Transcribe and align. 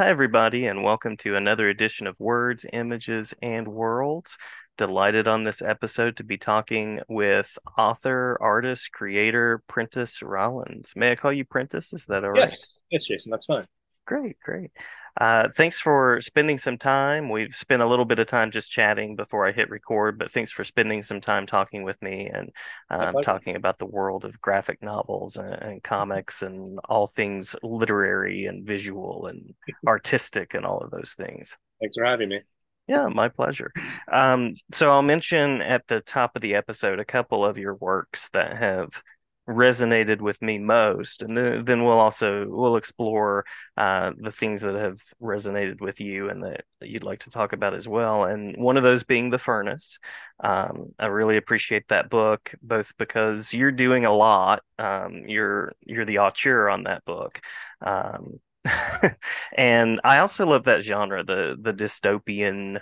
Hi, 0.00 0.08
everybody, 0.08 0.64
and 0.64 0.82
welcome 0.82 1.18
to 1.18 1.36
another 1.36 1.68
edition 1.68 2.06
of 2.06 2.18
Words, 2.18 2.64
Images, 2.72 3.34
and 3.42 3.68
Worlds. 3.68 4.38
Delighted 4.78 5.28
on 5.28 5.42
this 5.42 5.60
episode 5.60 6.16
to 6.16 6.24
be 6.24 6.38
talking 6.38 7.00
with 7.06 7.58
author, 7.76 8.38
artist, 8.40 8.92
creator 8.92 9.62
Prentis 9.68 10.26
Rollins. 10.26 10.94
May 10.96 11.12
I 11.12 11.16
call 11.16 11.34
you 11.34 11.44
Prentis? 11.44 11.92
Is 11.92 12.06
that 12.06 12.24
all 12.24 12.30
right? 12.30 12.48
Yes, 12.48 12.78
yes, 12.90 13.04
Jason, 13.08 13.30
that's 13.30 13.44
fine. 13.44 13.66
Great, 14.06 14.40
great. 14.42 14.70
Uh, 15.18 15.48
thanks 15.54 15.80
for 15.80 16.20
spending 16.20 16.58
some 16.58 16.78
time. 16.78 17.28
We've 17.30 17.54
spent 17.54 17.82
a 17.82 17.86
little 17.86 18.04
bit 18.04 18.18
of 18.18 18.26
time 18.26 18.50
just 18.50 18.70
chatting 18.70 19.16
before 19.16 19.46
I 19.46 19.52
hit 19.52 19.70
record, 19.70 20.18
but 20.18 20.30
thanks 20.30 20.52
for 20.52 20.64
spending 20.64 21.02
some 21.02 21.20
time 21.20 21.46
talking 21.46 21.82
with 21.82 22.00
me 22.02 22.30
and 22.32 22.50
um, 22.90 23.14
talking 23.22 23.56
about 23.56 23.78
the 23.78 23.86
world 23.86 24.24
of 24.24 24.40
graphic 24.40 24.82
novels 24.82 25.36
and, 25.36 25.54
and, 25.54 25.82
comics 25.82 26.42
and 26.42 26.78
all 26.88 27.06
things 27.06 27.56
literary 27.62 28.46
and 28.46 28.66
visual 28.66 29.26
and 29.26 29.54
artistic 29.86 30.54
and 30.54 30.64
all 30.64 30.78
of 30.78 30.90
those 30.90 31.14
things. 31.14 31.56
Thanks 31.80 31.96
for 31.96 32.04
having 32.04 32.28
me. 32.28 32.40
Yeah, 32.86 33.06
my 33.06 33.28
pleasure. 33.28 33.72
Um, 34.10 34.56
so 34.72 34.90
I'll 34.90 35.02
mention 35.02 35.62
at 35.62 35.86
the 35.86 36.00
top 36.00 36.34
of 36.34 36.42
the 36.42 36.56
episode 36.56 36.98
a 36.98 37.04
couple 37.04 37.44
of 37.44 37.56
your 37.56 37.76
works 37.76 38.28
that 38.30 38.56
have 38.56 39.02
resonated 39.50 40.20
with 40.20 40.40
me 40.40 40.58
most 40.58 41.22
and 41.22 41.36
then, 41.36 41.64
then 41.64 41.84
we'll 41.84 41.98
also 41.98 42.46
we'll 42.48 42.76
explore 42.76 43.44
uh, 43.76 44.12
the 44.16 44.30
things 44.30 44.62
that 44.62 44.74
have 44.74 45.00
resonated 45.20 45.80
with 45.80 46.00
you 46.00 46.30
and 46.30 46.44
that, 46.44 46.64
that, 46.80 46.88
you'd 46.88 47.02
like 47.02 47.18
to 47.18 47.30
talk 47.30 47.52
about 47.52 47.74
as 47.74 47.88
well 47.88 48.24
and 48.24 48.56
one 48.56 48.76
of 48.76 48.82
those 48.82 49.02
being 49.02 49.30
the 49.30 49.38
furnace. 49.38 49.98
Um, 50.42 50.94
i 50.98 51.06
really 51.06 51.36
appreciate 51.36 51.88
that 51.88 52.08
book 52.08 52.54
both 52.62 52.92
because 52.96 53.52
you're 53.52 53.72
doing 53.72 54.04
a 54.04 54.14
lot 54.14 54.62
um, 54.78 55.24
you're 55.26 55.72
you're 55.84 56.06
the 56.06 56.20
auteur 56.20 56.70
on 56.70 56.84
that 56.84 57.04
book 57.04 57.40
um, 57.84 58.40
and 59.56 60.00
i 60.04 60.18
also 60.18 60.46
love 60.46 60.64
that 60.64 60.82
genre 60.82 61.24
the 61.24 61.58
the 61.60 61.72
dystopian 61.72 62.80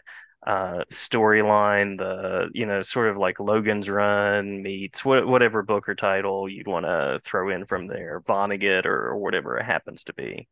uh, 0.49 0.83
storyline, 0.91 1.99
the 1.99 2.49
you 2.55 2.65
know 2.65 2.81
sort 2.81 3.11
of 3.11 3.19
like 3.19 3.39
Logan's 3.39 3.89
Run 3.91 4.63
meets 4.63 5.05
what, 5.05 5.29
whatever 5.29 5.63
book 5.63 5.91
or 5.91 5.95
title 5.95 6.49
you'd 6.49 6.67
want 6.67 6.87
to 6.87 7.21
throw 7.23 7.51
in 7.51 7.67
from 7.67 7.87
there, 7.87 8.23
Vonnegut 8.23 8.87
or, 8.87 9.09
or 9.09 9.19
whatever 9.19 9.59
it 9.59 9.67
happens 9.67 10.05
to 10.05 10.15
be. 10.15 10.49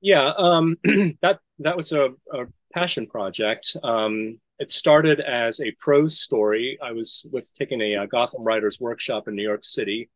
Yeah, 0.00 0.32
um, 0.38 0.76
that 1.22 1.40
that 1.58 1.76
was 1.76 1.90
a, 1.90 2.10
a 2.32 2.44
passion 2.72 3.08
project. 3.08 3.76
Um, 3.82 4.38
it 4.60 4.70
started 4.70 5.18
as 5.18 5.60
a 5.60 5.72
prose 5.72 6.20
story. 6.20 6.78
I 6.80 6.92
was 6.92 7.26
with 7.32 7.52
taking 7.52 7.80
a, 7.80 7.94
a 7.94 8.02
uh, 8.04 8.06
Gotham 8.06 8.44
Writers 8.44 8.78
Workshop 8.78 9.26
in 9.26 9.34
New 9.34 9.42
York 9.42 9.64
City, 9.64 10.08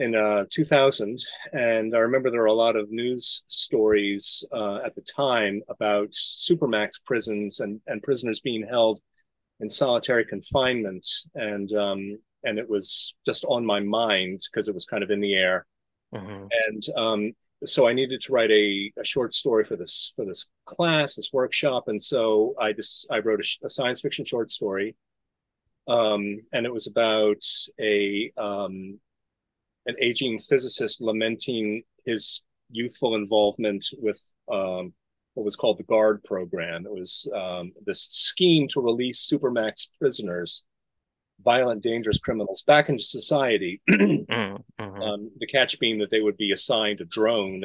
in 0.00 0.14
uh, 0.14 0.44
2000. 0.50 1.22
And 1.52 1.94
I 1.94 1.98
remember 1.98 2.30
there 2.30 2.40
were 2.40 2.46
a 2.46 2.52
lot 2.52 2.74
of 2.74 2.90
news 2.90 3.44
stories 3.48 4.42
uh, 4.50 4.78
at 4.84 4.94
the 4.94 5.02
time 5.02 5.60
about 5.68 6.10
supermax 6.12 6.92
prisons 7.04 7.60
and, 7.60 7.80
and 7.86 8.02
prisoners 8.02 8.40
being 8.40 8.66
held 8.66 9.00
in 9.60 9.68
solitary 9.68 10.24
confinement. 10.24 11.06
And, 11.34 11.70
um, 11.74 12.18
and 12.42 12.58
it 12.58 12.68
was 12.68 13.14
just 13.26 13.44
on 13.44 13.64
my 13.64 13.80
mind 13.80 14.40
because 14.50 14.68
it 14.68 14.74
was 14.74 14.86
kind 14.86 15.02
of 15.02 15.10
in 15.10 15.20
the 15.20 15.34
air. 15.34 15.66
Mm-hmm. 16.14 16.46
And 16.68 16.84
um, 16.96 17.32
so 17.62 17.86
I 17.86 17.92
needed 17.92 18.22
to 18.22 18.32
write 18.32 18.50
a, 18.50 18.90
a, 18.98 19.04
short 19.04 19.34
story 19.34 19.64
for 19.64 19.76
this 19.76 20.12
for 20.16 20.24
this 20.24 20.48
class, 20.64 21.14
this 21.14 21.30
workshop. 21.32 21.84
And 21.88 22.02
so 22.02 22.54
I 22.58 22.72
just 22.72 23.06
I 23.10 23.18
wrote 23.18 23.40
a, 23.40 23.66
a 23.66 23.68
science 23.68 24.00
fiction 24.00 24.24
short 24.24 24.50
story. 24.50 24.96
Um, 25.86 26.40
and 26.52 26.66
it 26.66 26.72
was 26.72 26.86
about 26.86 27.44
a 27.78 28.32
um, 28.36 28.98
an 29.86 29.96
aging 30.00 30.38
physicist 30.38 31.00
lamenting 31.00 31.82
his 32.04 32.42
youthful 32.70 33.14
involvement 33.14 33.86
with 33.98 34.32
um, 34.52 34.92
what 35.34 35.44
was 35.44 35.56
called 35.56 35.78
the 35.78 35.84
GUARD 35.84 36.22
program. 36.24 36.86
It 36.86 36.92
was 36.92 37.28
um, 37.34 37.72
this 37.84 38.02
scheme 38.02 38.68
to 38.68 38.80
release 38.80 39.28
supermax 39.30 39.88
prisoners, 39.98 40.64
violent, 41.42 41.82
dangerous 41.82 42.18
criminals, 42.18 42.62
back 42.66 42.88
into 42.88 43.02
society. 43.02 43.80
mm-hmm. 43.90 45.02
um, 45.02 45.30
the 45.38 45.46
catch 45.46 45.78
being 45.78 45.98
that 45.98 46.10
they 46.10 46.20
would 46.20 46.36
be 46.36 46.52
assigned 46.52 47.00
a 47.00 47.04
drone 47.04 47.64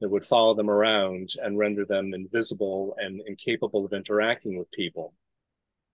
that 0.00 0.08
would 0.08 0.24
follow 0.24 0.54
them 0.54 0.70
around 0.70 1.30
and 1.42 1.58
render 1.58 1.84
them 1.84 2.14
invisible 2.14 2.96
and 2.98 3.20
incapable 3.26 3.84
of 3.84 3.92
interacting 3.92 4.58
with 4.58 4.70
people. 4.70 5.14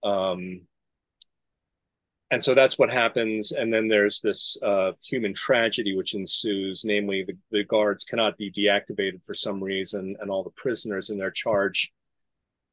Um, 0.03 0.61
and 2.31 2.41
so 2.41 2.55
that's 2.55 2.79
what 2.79 2.89
happens. 2.89 3.51
And 3.51 3.73
then 3.73 3.89
there's 3.89 4.21
this 4.21 4.57
uh, 4.63 4.93
human 5.03 5.33
tragedy 5.33 5.97
which 5.97 6.15
ensues 6.15 6.85
namely 6.85 7.25
the, 7.25 7.37
the 7.51 7.65
guards 7.65 8.05
cannot 8.05 8.37
be 8.37 8.49
deactivated 8.49 9.25
for 9.25 9.33
some 9.33 9.61
reason 9.61 10.15
and 10.19 10.31
all 10.31 10.41
the 10.41 10.49
prisoners 10.51 11.09
in 11.09 11.17
their 11.17 11.29
charge 11.29 11.91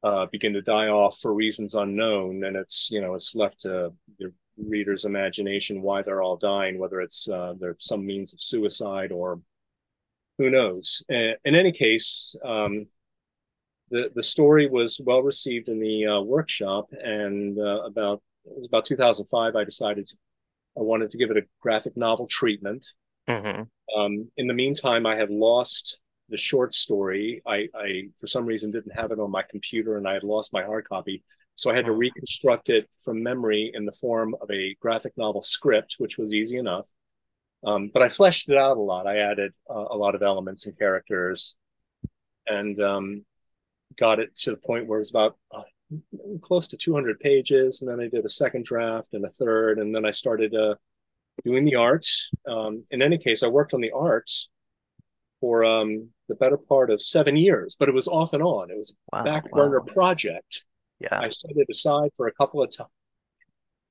uh, 0.01 0.27
begin 0.31 0.53
to 0.53 0.61
die 0.61 0.87
off 0.87 1.19
for 1.19 1.33
reasons 1.33 1.75
unknown. 1.75 2.45
And 2.45 2.55
it's 2.55 2.89
you 2.89 3.01
know 3.01 3.15
it's 3.15 3.35
left 3.35 3.59
to 3.61 3.91
the 4.17 4.31
reader's 4.57 5.03
imagination 5.03 5.81
why 5.81 6.01
they're 6.01 6.21
all 6.21 6.37
dying 6.37 6.79
whether 6.79 7.01
it's 7.01 7.27
uh, 7.27 7.53
there's 7.59 7.85
some 7.85 8.05
means 8.05 8.33
of 8.33 8.41
suicide 8.41 9.11
or 9.11 9.41
who 10.37 10.49
knows. 10.49 11.03
In 11.09 11.35
any 11.43 11.73
case 11.73 12.33
um, 12.45 12.87
the, 13.91 14.09
the 14.15 14.23
story 14.23 14.69
was 14.69 15.01
well 15.03 15.21
received 15.21 15.67
in 15.67 15.79
the 15.79 16.05
uh, 16.05 16.21
workshop 16.21 16.91
and 16.91 17.59
uh, 17.59 17.83
about 17.83 18.21
it 18.49 18.57
was 18.57 18.67
about 18.67 18.85
2005 18.85 19.55
i 19.55 19.63
decided 19.63 20.09
i 20.77 20.81
wanted 20.81 21.11
to 21.11 21.17
give 21.17 21.31
it 21.31 21.37
a 21.37 21.45
graphic 21.61 21.95
novel 21.95 22.27
treatment. 22.27 22.85
Mm-hmm. 23.27 23.99
um, 23.99 24.31
in 24.37 24.47
the 24.47 24.53
meantime 24.53 25.05
i 25.05 25.15
had 25.15 25.29
lost 25.29 25.99
the 26.29 26.37
short 26.37 26.73
story. 26.73 27.41
I, 27.45 27.67
I 27.75 28.09
for 28.15 28.27
some 28.27 28.45
reason 28.45 28.71
didn't 28.71 28.95
have 28.95 29.11
it 29.11 29.19
on 29.19 29.31
my 29.31 29.43
computer 29.43 29.97
and 29.97 30.07
i 30.07 30.13
had 30.13 30.23
lost 30.23 30.53
my 30.53 30.63
hard 30.63 30.87
copy. 30.87 31.23
So 31.55 31.71
i 31.71 31.75
had 31.75 31.85
to 31.85 31.91
reconstruct 31.91 32.69
it 32.69 32.89
from 32.99 33.23
memory 33.23 33.71
in 33.73 33.85
the 33.85 33.91
form 33.91 34.35
of 34.41 34.49
a 34.51 34.75
graphic 34.79 35.13
novel 35.17 35.41
script 35.41 35.95
which 35.97 36.17
was 36.17 36.33
easy 36.33 36.57
enough. 36.57 36.87
Um, 37.65 37.89
but 37.93 38.01
i 38.01 38.09
fleshed 38.09 38.49
it 38.49 38.57
out 38.57 38.77
a 38.77 38.81
lot. 38.81 39.07
I 39.07 39.17
added 39.19 39.53
uh, 39.69 39.85
a 39.91 39.97
lot 39.97 40.15
of 40.15 40.21
elements 40.21 40.65
and 40.65 40.77
characters. 40.77 41.55
And 42.47 42.81
um, 42.81 43.25
got 43.97 44.19
it 44.19 44.35
to 44.37 44.51
the 44.51 44.57
point 44.57 44.87
where 44.87 44.97
it 44.97 45.01
was 45.01 45.11
about 45.11 45.37
uh, 45.53 45.61
close 46.41 46.67
to 46.67 46.77
200 46.77 47.19
pages 47.19 47.81
and 47.81 47.89
then 47.89 47.99
i 47.99 48.07
did 48.07 48.25
a 48.25 48.29
second 48.29 48.63
draft 48.63 49.13
and 49.13 49.25
a 49.25 49.29
third 49.29 49.79
and 49.79 49.93
then 49.93 50.05
i 50.05 50.11
started 50.11 50.53
uh, 50.53 50.75
doing 51.43 51.65
the 51.65 51.75
art 51.75 52.05
um, 52.47 52.83
in 52.91 53.01
any 53.01 53.17
case 53.17 53.43
i 53.43 53.47
worked 53.47 53.73
on 53.73 53.81
the 53.81 53.91
art 53.91 54.29
for 55.39 55.63
um, 55.63 56.09
the 56.27 56.35
better 56.35 56.57
part 56.57 56.89
of 56.89 57.01
seven 57.01 57.35
years 57.35 57.75
but 57.79 57.89
it 57.89 57.95
was 57.95 58.07
off 58.07 58.33
and 58.33 58.43
on. 58.43 58.69
It 58.69 58.77
was 58.77 58.95
a 59.13 59.17
wow, 59.17 59.23
back 59.23 59.51
burner 59.51 59.79
wow. 59.79 59.93
project. 59.93 60.65
Yeah. 60.99 61.19
I 61.19 61.29
set 61.29 61.51
it 61.55 61.67
aside 61.69 62.11
for 62.15 62.27
a 62.27 62.33
couple 62.33 62.61
of 62.61 62.71
t- 62.71 62.83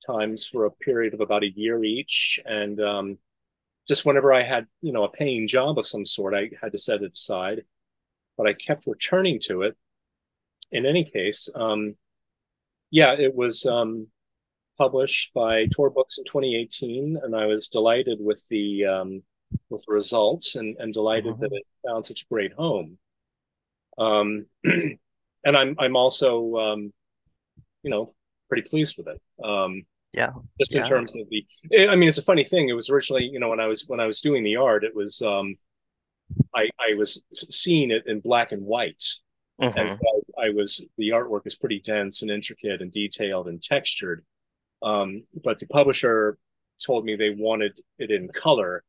times 0.05 0.45
for 0.45 0.65
a 0.65 0.71
period 0.71 1.13
of 1.13 1.21
about 1.21 1.43
a 1.43 1.49
year 1.49 1.83
each 1.83 2.39
and 2.45 2.79
um, 2.79 3.17
just 3.87 4.05
whenever 4.05 4.31
i 4.31 4.43
had 4.43 4.65
you 4.81 4.93
know 4.93 5.03
a 5.03 5.09
paying 5.09 5.47
job 5.47 5.77
of 5.77 5.85
some 5.85 6.05
sort 6.05 6.33
i 6.33 6.49
had 6.61 6.71
to 6.71 6.77
set 6.77 7.01
it 7.01 7.11
aside 7.13 7.63
but 8.37 8.47
i 8.47 8.53
kept 8.53 8.87
returning 8.87 9.39
to 9.41 9.63
it 9.63 9.75
in 10.71 10.85
any 10.85 11.03
case, 11.03 11.49
um, 11.55 11.95
yeah, 12.91 13.13
it 13.13 13.35
was 13.35 13.65
um, 13.65 14.07
published 14.77 15.33
by 15.33 15.67
Tor 15.67 15.89
Books 15.89 16.17
in 16.17 16.23
2018, 16.25 17.19
and 17.21 17.35
I 17.35 17.45
was 17.45 17.67
delighted 17.67 18.17
with 18.19 18.43
the 18.49 18.85
um, 18.85 19.23
with 19.69 19.83
the 19.85 19.93
results 19.93 20.55
and, 20.55 20.75
and 20.79 20.93
delighted 20.93 21.33
mm-hmm. 21.33 21.41
that 21.41 21.51
it 21.53 21.63
found 21.85 22.05
such 22.05 22.23
a 22.23 22.33
great 22.33 22.53
home. 22.53 22.97
Um, 23.97 24.45
and 24.63 24.97
I'm 25.45 25.75
I'm 25.79 25.95
also 25.95 26.55
um, 26.55 26.93
you 27.83 27.91
know 27.91 28.13
pretty 28.47 28.67
pleased 28.67 28.97
with 28.97 29.07
it. 29.07 29.21
Um, 29.43 29.83
yeah, 30.13 30.31
just 30.59 30.75
in 30.75 30.83
yeah. 30.83 30.89
terms 30.89 31.15
of 31.15 31.27
the. 31.29 31.45
I 31.89 31.95
mean, 31.95 32.09
it's 32.09 32.17
a 32.17 32.23
funny 32.23 32.43
thing. 32.43 32.69
It 32.69 32.73
was 32.73 32.89
originally 32.89 33.25
you 33.25 33.39
know 33.39 33.49
when 33.49 33.59
I 33.59 33.67
was 33.67 33.85
when 33.87 33.99
I 33.99 34.07
was 34.07 34.21
doing 34.21 34.43
the 34.43 34.55
art, 34.55 34.83
it 34.83 34.95
was 34.95 35.21
um, 35.21 35.55
I 36.55 36.69
I 36.79 36.95
was 36.95 37.21
seeing 37.33 37.91
it 37.91 38.07
in 38.07 38.19
black 38.19 38.51
and 38.51 38.63
white 38.63 39.03
Mm-hmm. 39.61 39.77
And 39.77 39.89
so 39.89 40.23
I, 40.41 40.49
was 40.49 40.85
the 40.97 41.09
artwork 41.09 41.45
is 41.45 41.55
pretty 41.55 41.79
dense 41.79 42.21
and 42.21 42.31
intricate 42.31 42.81
and 42.81 42.91
detailed 42.91 43.47
and 43.47 43.61
textured. 43.61 44.23
Um, 44.81 45.23
but 45.43 45.59
the 45.59 45.67
publisher 45.67 46.37
told 46.83 47.03
me 47.03 47.15
they 47.15 47.31
wanted 47.31 47.77
it 47.97 48.11
in 48.11 48.29
color. 48.29 48.83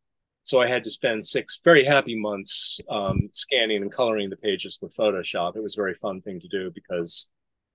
So 0.44 0.60
I 0.60 0.68
had 0.68 0.84
to 0.84 0.90
spend 0.90 1.24
six 1.24 1.60
very 1.64 1.84
happy 1.84 2.16
months 2.16 2.80
um, 2.88 3.28
scanning 3.32 3.82
and 3.82 3.92
coloring 3.92 4.30
the 4.30 4.36
pages 4.36 4.78
with 4.80 4.96
Photoshop. 4.96 5.56
It 5.56 5.62
was 5.62 5.76
a 5.76 5.80
very 5.80 5.94
fun 5.94 6.20
thing 6.20 6.40
to 6.40 6.48
do 6.48 6.70
because 6.74 7.28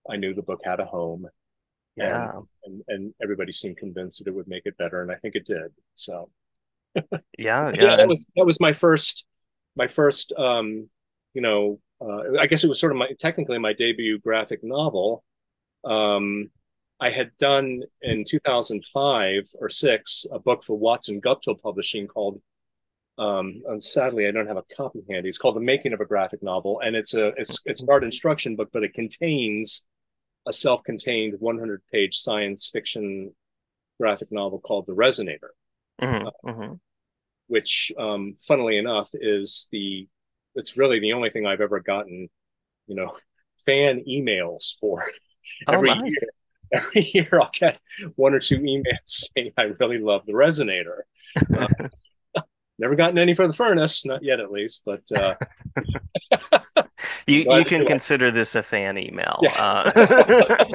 I 0.10 0.16
knew 0.16 0.34
the 0.34 0.42
book 0.42 0.62
had 0.64 0.80
a 0.80 0.86
home. 0.86 1.28
Yeah. 1.98 2.32
And, 2.34 2.46
and, 2.66 2.84
and 2.88 3.14
everybody 3.22 3.52
seemed 3.52 3.78
convinced 3.78 4.20
that 4.20 4.30
it 4.30 4.36
would 4.36 4.48
make 4.48 4.66
it 4.66 4.78
better. 4.78 5.02
And 5.02 5.12
I 5.12 5.16
think 5.16 5.36
it 5.36 5.46
did. 5.46 5.72
So 5.96 6.30
yeah, 6.96 7.02
yeah. 7.38 7.72
yeah 7.78 7.96
that 7.98 8.08
was 8.08 8.26
that 8.36 8.46
was 8.46 8.60
my 8.60 8.74
first 8.74 9.26
my 9.76 9.88
first 9.88 10.34
um, 10.38 10.90
you 11.34 11.42
know, 11.42 11.80
uh, 12.02 12.40
I 12.40 12.48
guess 12.48 12.64
it 12.64 12.68
was 12.68 12.80
sort 12.80 12.92
of 12.92 12.98
my 12.98 13.10
technically 13.20 13.58
my 13.58 13.74
debut 13.74 14.20
graphic 14.20 14.64
novel. 14.64 15.24
Um, 15.84 16.50
I 17.00 17.10
had 17.10 17.36
done 17.38 17.84
in 18.02 18.24
2005 18.26 19.50
or 19.60 19.70
six 19.70 20.26
a 20.32 20.40
book 20.40 20.64
for 20.64 20.78
Watson 20.78 21.22
Guptill 21.22 21.62
Publishing 21.62 22.08
called 22.08 22.42
Um, 23.18 23.64
and 23.68 23.82
sadly, 23.82 24.28
I 24.28 24.32
don't 24.32 24.48
have 24.48 24.58
a 24.58 24.76
copy 24.76 25.02
handy. 25.10 25.30
It's 25.30 25.38
called 25.38 25.56
"The 25.56 25.62
Making 25.62 25.94
of 25.94 26.02
a 26.02 26.06
Graphic 26.06 26.44
Novel," 26.44 26.82
and 26.82 26.96
it's 26.96 27.14
a 27.14 27.28
it's 27.38 27.62
it's 27.66 27.82
an 27.82 27.90
art 27.90 28.04
instruction 28.04 28.56
book, 28.56 28.70
but 28.74 28.84
it 28.84 28.94
contains 28.94 29.86
a 30.48 30.54
self-contained 30.54 31.40
100-page 31.40 32.16
science 32.16 32.70
fiction 32.72 33.34
graphic 34.00 34.32
novel 34.32 34.60
called 34.60 34.86
"The 34.86 34.96
Resonator," 34.96 35.52
mm-hmm, 36.02 36.28
uh, 36.28 36.32
mm-hmm. 36.46 36.74
which, 37.48 37.92
um, 37.98 38.36
funnily 38.40 38.78
enough, 38.78 39.10
is 39.14 39.68
the 39.72 40.08
it's 40.56 40.78
really 40.78 41.00
the 41.00 41.14
only 41.14 41.30
thing 41.30 41.46
I've 41.46 41.62
ever 41.62 41.80
gotten, 41.80 42.30
you 42.88 42.96
know, 42.96 43.12
fan 43.66 44.04
emails 44.08 44.78
for. 44.80 45.04
Oh, 45.68 45.74
every 45.74 45.90
nice. 45.90 46.02
year, 46.04 46.30
every 46.74 47.12
year 47.14 47.30
I'll 47.34 47.52
get 47.54 47.80
one 48.16 48.34
or 48.34 48.40
two 48.40 48.60
emails 48.60 48.84
saying 49.06 49.52
I 49.58 49.64
really 49.80 50.00
love 50.00 50.26
the 50.26 50.34
Resonator. 50.34 51.02
Uh, 51.56 52.42
never 52.80 52.96
gotten 52.96 53.18
any 53.18 53.34
for 53.34 53.48
the 53.48 53.54
furnace, 53.54 54.06
not 54.06 54.24
yet 54.24 54.40
at 54.40 54.52
least, 54.52 54.84
but 54.86 55.02
uh, 55.16 55.36
you 57.28 57.46
you 57.56 57.66
can 57.66 57.86
consider 57.86 58.32
this 58.32 58.56
a 58.56 58.64
fan 58.64 58.98
email. 58.98 59.40
Yeah. 59.42 59.62
Uh, 59.62 60.66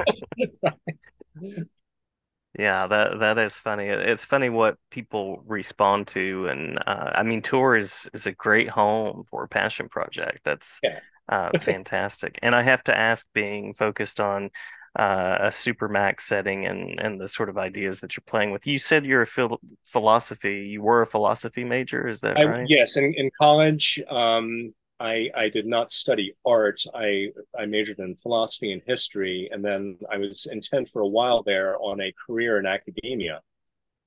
yeah, 2.61 2.87
that 2.87 3.19
that 3.19 3.37
is 3.39 3.55
funny. 3.57 3.87
It's 3.87 4.25
funny 4.25 4.49
what 4.49 4.77
people 4.91 5.43
respond 5.47 6.07
to, 6.09 6.47
and 6.47 6.77
uh, 6.85 7.11
I 7.15 7.23
mean, 7.23 7.41
Tor 7.41 7.75
is 7.75 8.09
is 8.13 8.27
a 8.27 8.31
great 8.33 8.69
home 8.69 9.23
for 9.29 9.43
a 9.43 9.47
passion 9.47 9.89
project. 9.89 10.41
That's 10.43 10.81
Yeah. 10.83 10.99
uh, 11.29 11.53
fantastic. 11.59 12.37
And 12.41 12.55
I 12.55 12.63
have 12.63 12.83
to 12.85 12.97
ask, 12.97 13.27
being 13.33 13.73
focused 13.73 14.19
on 14.19 14.49
uh, 14.97 15.37
a 15.41 15.51
super 15.51 15.87
max 15.87 16.25
setting 16.27 16.65
and 16.65 16.99
and 16.99 17.19
the 17.19 17.27
sort 17.27 17.49
of 17.49 17.57
ideas 17.57 18.01
that 18.01 18.15
you're 18.15 18.23
playing 18.27 18.51
with. 18.51 18.67
You 18.67 18.77
said 18.77 19.05
you're 19.05 19.21
a 19.23 19.27
phil 19.27 19.59
philosophy. 19.83 20.67
You 20.69 20.81
were 20.83 21.01
a 21.01 21.07
philosophy 21.07 21.63
major, 21.63 22.07
is 22.07 22.21
that 22.21 22.37
I, 22.37 22.43
right? 22.43 22.69
yes, 22.69 22.97
in, 22.97 23.13
in 23.15 23.29
college, 23.37 23.99
um, 24.09 24.73
I 25.01 25.29
I 25.35 25.49
did 25.49 25.65
not 25.65 25.91
study 25.91 26.33
art. 26.45 26.83
I 26.93 27.31
I 27.57 27.65
majored 27.65 27.99
in 27.99 28.15
philosophy 28.15 28.71
and 28.71 28.81
history, 28.85 29.49
and 29.51 29.65
then 29.65 29.97
I 30.11 30.17
was 30.17 30.45
intent 30.45 30.87
for 30.87 31.01
a 31.01 31.07
while 31.07 31.43
there 31.43 31.77
on 31.81 31.99
a 32.01 32.13
career 32.25 32.59
in 32.59 32.65
academia. 32.65 33.41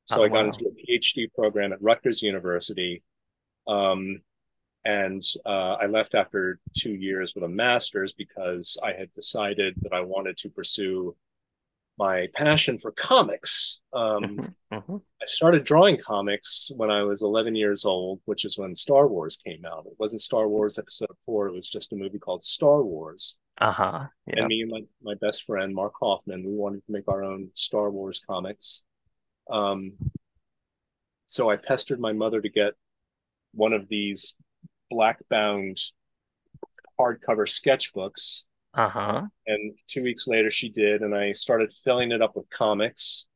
So 0.07 0.21
Oh, 0.21 0.25
I 0.25 0.29
got 0.29 0.45
wow. 0.47 0.53
into 0.53 0.67
a 0.67 0.73
PhD 0.73 1.33
program 1.35 1.73
at 1.73 1.83
Rutgers 1.83 2.23
University, 2.23 3.03
um, 3.67 4.21
and 4.85 5.23
uh, 5.47 5.75
I 5.83 5.87
left 5.87 6.15
after 6.15 6.61
two 6.77 6.93
years 6.93 7.35
with 7.35 7.45
a 7.45 7.49
master's 7.49 8.13
because 8.13 8.79
I 8.83 8.93
had 8.93 9.13
decided 9.15 9.75
that 9.83 9.93
I 9.93 10.01
wanted 10.03 10.37
to 10.39 10.51
pursue 10.51 11.17
my 11.99 12.29
passion 12.35 12.79
for 12.79 12.91
comics. 12.93 13.81
Um, 13.93 14.23
Mhm, 14.25 14.55
mhm. 14.73 15.03
I 15.23 15.27
started 15.27 15.65
drawing 15.65 15.97
comics 15.99 16.71
when 16.77 16.91
I 16.91 17.03
was 17.05 17.23
11 17.23 17.55
years 17.55 17.85
old, 17.85 18.21
which 18.25 18.45
is 18.45 18.59
when 18.59 18.75
Star 18.75 19.07
Wars 19.07 19.37
came 19.37 19.65
out. 19.65 19.87
It 19.87 19.95
wasn't 19.99 20.23
Star 20.23 20.49
Wars 20.49 20.79
Episode 20.79 21.17
4, 21.27 21.49
it 21.49 21.53
was 21.53 21.69
just 21.69 21.93
a 21.93 21.97
movie 21.97 22.19
called 22.19 22.43
Star 22.43 22.83
Wars. 22.83 23.37
Uh-huh. 23.61 24.07
Yeah. 24.27 24.35
And 24.39 24.47
me 24.49 24.63
and 24.63 24.71
my, 24.71 24.83
my 25.03 25.15
best 25.21 25.45
friend, 25.45 25.73
Mark 25.75 25.93
Hoffman, 26.01 26.45
we 26.45 26.53
wanted 26.55 26.85
to 26.87 26.93
make 26.93 27.07
our 27.07 27.23
own 27.23 27.51
Star 27.55 27.91
Wars 27.91 28.21
comics. 28.27 28.83
Um, 29.49 29.93
so 31.27 31.49
I 31.51 31.57
pestered 31.57 32.01
my 32.01 32.13
mother 32.13 32.41
to 32.41 32.49
get 32.49 32.75
one 33.53 33.73
of 33.73 33.89
these 33.89 34.35
black 34.91 35.21
bound 35.29 35.81
hardcover 36.99 37.47
sketchbooks. 37.49 38.43
Uh-huh. 38.77 39.23
And 39.47 39.79
two 39.89 40.03
weeks 40.03 40.27
later, 40.27 40.51
she 40.51 40.69
did, 40.69 41.03
and 41.03 41.15
I 41.15 41.33
started 41.33 41.73
filling 41.85 42.13
it 42.13 42.23
up 42.23 42.35
with 42.35 42.49
comics 42.51 43.27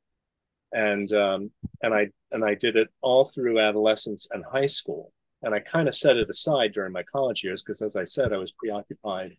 and 0.72 1.10
um, 1.12 1.50
and 1.82 1.94
I 1.94 2.08
and 2.32 2.44
I 2.44 2.54
did 2.54 2.76
it 2.76 2.88
all 3.00 3.24
through 3.24 3.60
adolescence 3.60 4.26
and 4.30 4.44
high 4.44 4.66
school. 4.66 5.12
And 5.42 5.54
I 5.54 5.60
kind 5.60 5.86
of 5.86 5.94
set 5.94 6.16
it 6.16 6.28
aside 6.28 6.72
during 6.72 6.92
my 6.92 7.04
college 7.04 7.44
years 7.44 7.62
because, 7.62 7.80
as 7.80 7.94
I 7.94 8.04
said, 8.04 8.32
I 8.32 8.38
was 8.38 8.52
preoccupied 8.52 9.36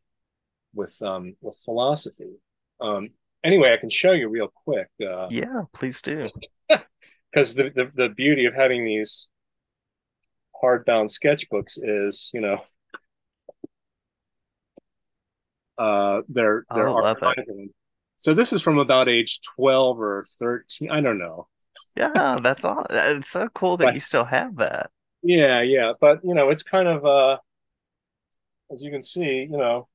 with 0.74 1.00
um, 1.02 1.36
with 1.42 1.58
philosophy. 1.58 2.40
Um, 2.80 3.10
anyway, 3.44 3.74
I 3.74 3.78
can 3.78 3.90
show 3.90 4.14
you 4.14 4.30
real 4.30 4.52
quick 4.64 4.88
because 4.98 5.32
Yeah, 5.32 5.64
please 5.74 6.02
do. 6.02 6.30
Because 7.32 7.54
the, 7.54 7.70
the 7.70 7.92
the 7.94 8.10
beauty 8.10 8.46
of 8.46 8.56
having 8.56 8.84
these 8.84 9.30
hardbound 10.64 11.16
sketchbooks 11.16 11.78
is, 11.80 12.32
you 12.34 12.42
know, 12.42 12.58
uh, 15.80 16.22
they're 16.30 16.66
they're 16.74 16.90
Oh, 16.90 17.14
So 18.18 18.34
this 18.34 18.54
is 18.54 18.62
from 18.62 18.78
about 18.80 19.10
age 19.10 19.42
twelve 19.42 20.00
or 20.00 20.26
thirteen. 20.40 20.92
I 20.92 21.02
don't 21.02 21.18
know. 21.20 21.48
Yeah, 21.96 22.40
that's 22.42 22.66
all. 22.66 22.86
It's 22.90 23.30
so 23.30 23.48
cool 23.50 23.78
that 23.78 23.86
Right. 23.88 23.94
you 23.94 24.00
still 24.00 24.26
have 24.26 24.58
that. 24.58 24.92
Yeah, 25.22 25.62
yeah, 25.62 25.94
but 26.00 26.24
you 26.24 26.34
know, 26.34 26.50
it's 26.50 26.64
kind 26.64 26.88
of 26.88 27.06
uh 27.06 27.38
as 28.72 28.82
you 28.84 28.92
can 28.92 29.04
see, 29.04 29.48
you 29.50 29.58
know, 29.58 29.88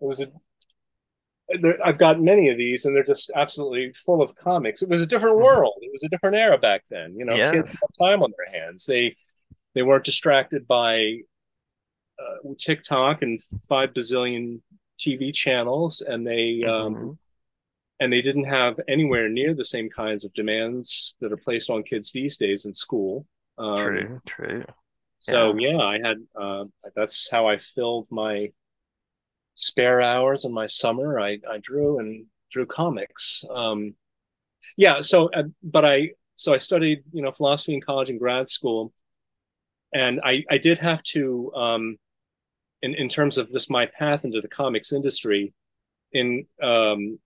it 0.00 0.06
was 0.06 0.20
a 0.20 0.32
there, 1.60 1.76
I've 1.84 1.98
got 1.98 2.20
many 2.20 2.48
of 2.48 2.56
these 2.56 2.84
and 2.84 2.94
they're 2.96 3.02
just 3.04 3.30
absolutely 3.34 3.92
full 3.94 4.22
of 4.22 4.34
comics. 4.36 4.82
It 4.82 4.88
was 4.88 5.00
a 5.00 5.06
different 5.06 5.36
Mhm. 5.36 5.38
world. 5.38 5.74
It 5.82 5.90
was 5.92 6.02
a 6.04 6.08
different 6.08 6.36
era 6.36 6.58
back 6.58 6.82
then. 6.90 7.14
You 7.16 7.24
know, 7.24 7.40
kids 7.40 7.70
Yes. 7.70 7.80
had 7.80 8.04
time 8.06 8.22
on 8.22 8.32
their 8.36 8.60
hands. 8.60 8.86
They 8.86 9.16
they 9.74 9.82
weren't 9.82 10.04
distracted 10.04 10.66
by 10.68 11.18
uh, 12.22 12.54
TikTok 12.58 13.22
and 13.22 13.42
five 13.68 13.92
bazillion 13.92 14.60
TV 14.98 15.32
channels 15.32 16.00
and 16.02 16.26
they 16.26 16.62
um 16.64 16.94
Mhm. 16.94 17.18
and 18.00 18.12
they 18.12 18.22
didn't 18.22 18.44
have 18.44 18.80
anywhere 18.88 19.28
near 19.28 19.54
the 19.54 19.64
same 19.64 19.88
kinds 19.88 20.24
of 20.24 20.32
demands 20.34 21.14
that 21.20 21.32
are 21.32 21.36
placed 21.36 21.70
on 21.70 21.82
kids 21.82 22.12
these 22.12 22.36
days 22.36 22.66
in 22.66 22.72
school. 22.72 23.26
Um, 23.58 23.76
True, 23.78 24.20
true. 24.26 24.64
So 25.20 25.56
yeah, 25.56 25.78
I 25.78 25.98
had 26.00 26.16
uh, 26.34 26.64
that's 26.96 27.30
how 27.30 27.46
I 27.46 27.58
filled 27.58 28.08
my 28.10 28.52
spare 29.54 30.00
hours 30.00 30.44
in 30.44 30.52
my 30.52 30.66
summer. 30.66 31.20
I 31.20 31.38
I 31.48 31.58
drew 31.58 31.98
and 31.98 32.26
drew 32.50 32.66
comics. 32.66 33.44
Um, 33.50 33.94
yeah, 34.76 35.00
so 35.00 35.30
uh, 35.32 35.44
but 35.62 35.84
I 35.84 36.12
so 36.36 36.54
I 36.54 36.58
studied 36.58 37.04
you 37.12 37.22
know 37.22 37.32
philosophy 37.32 37.74
in 37.74 37.80
college 37.80 38.10
and 38.10 38.18
grad 38.18 38.48
school, 38.48 38.92
and 39.92 40.20
I 40.24 40.44
I 40.50 40.58
did 40.58 40.78
have 40.78 41.02
to 41.14 41.52
um, 41.54 41.98
in 42.82 42.94
in 42.94 43.08
terms 43.08 43.38
of 43.38 43.50
just 43.52 43.70
my 43.70 43.86
path 43.86 44.24
into 44.24 44.40
the 44.40 44.48
comics 44.48 44.92
industry, 44.92 45.52
in 46.12 46.46
um, 46.62 47.18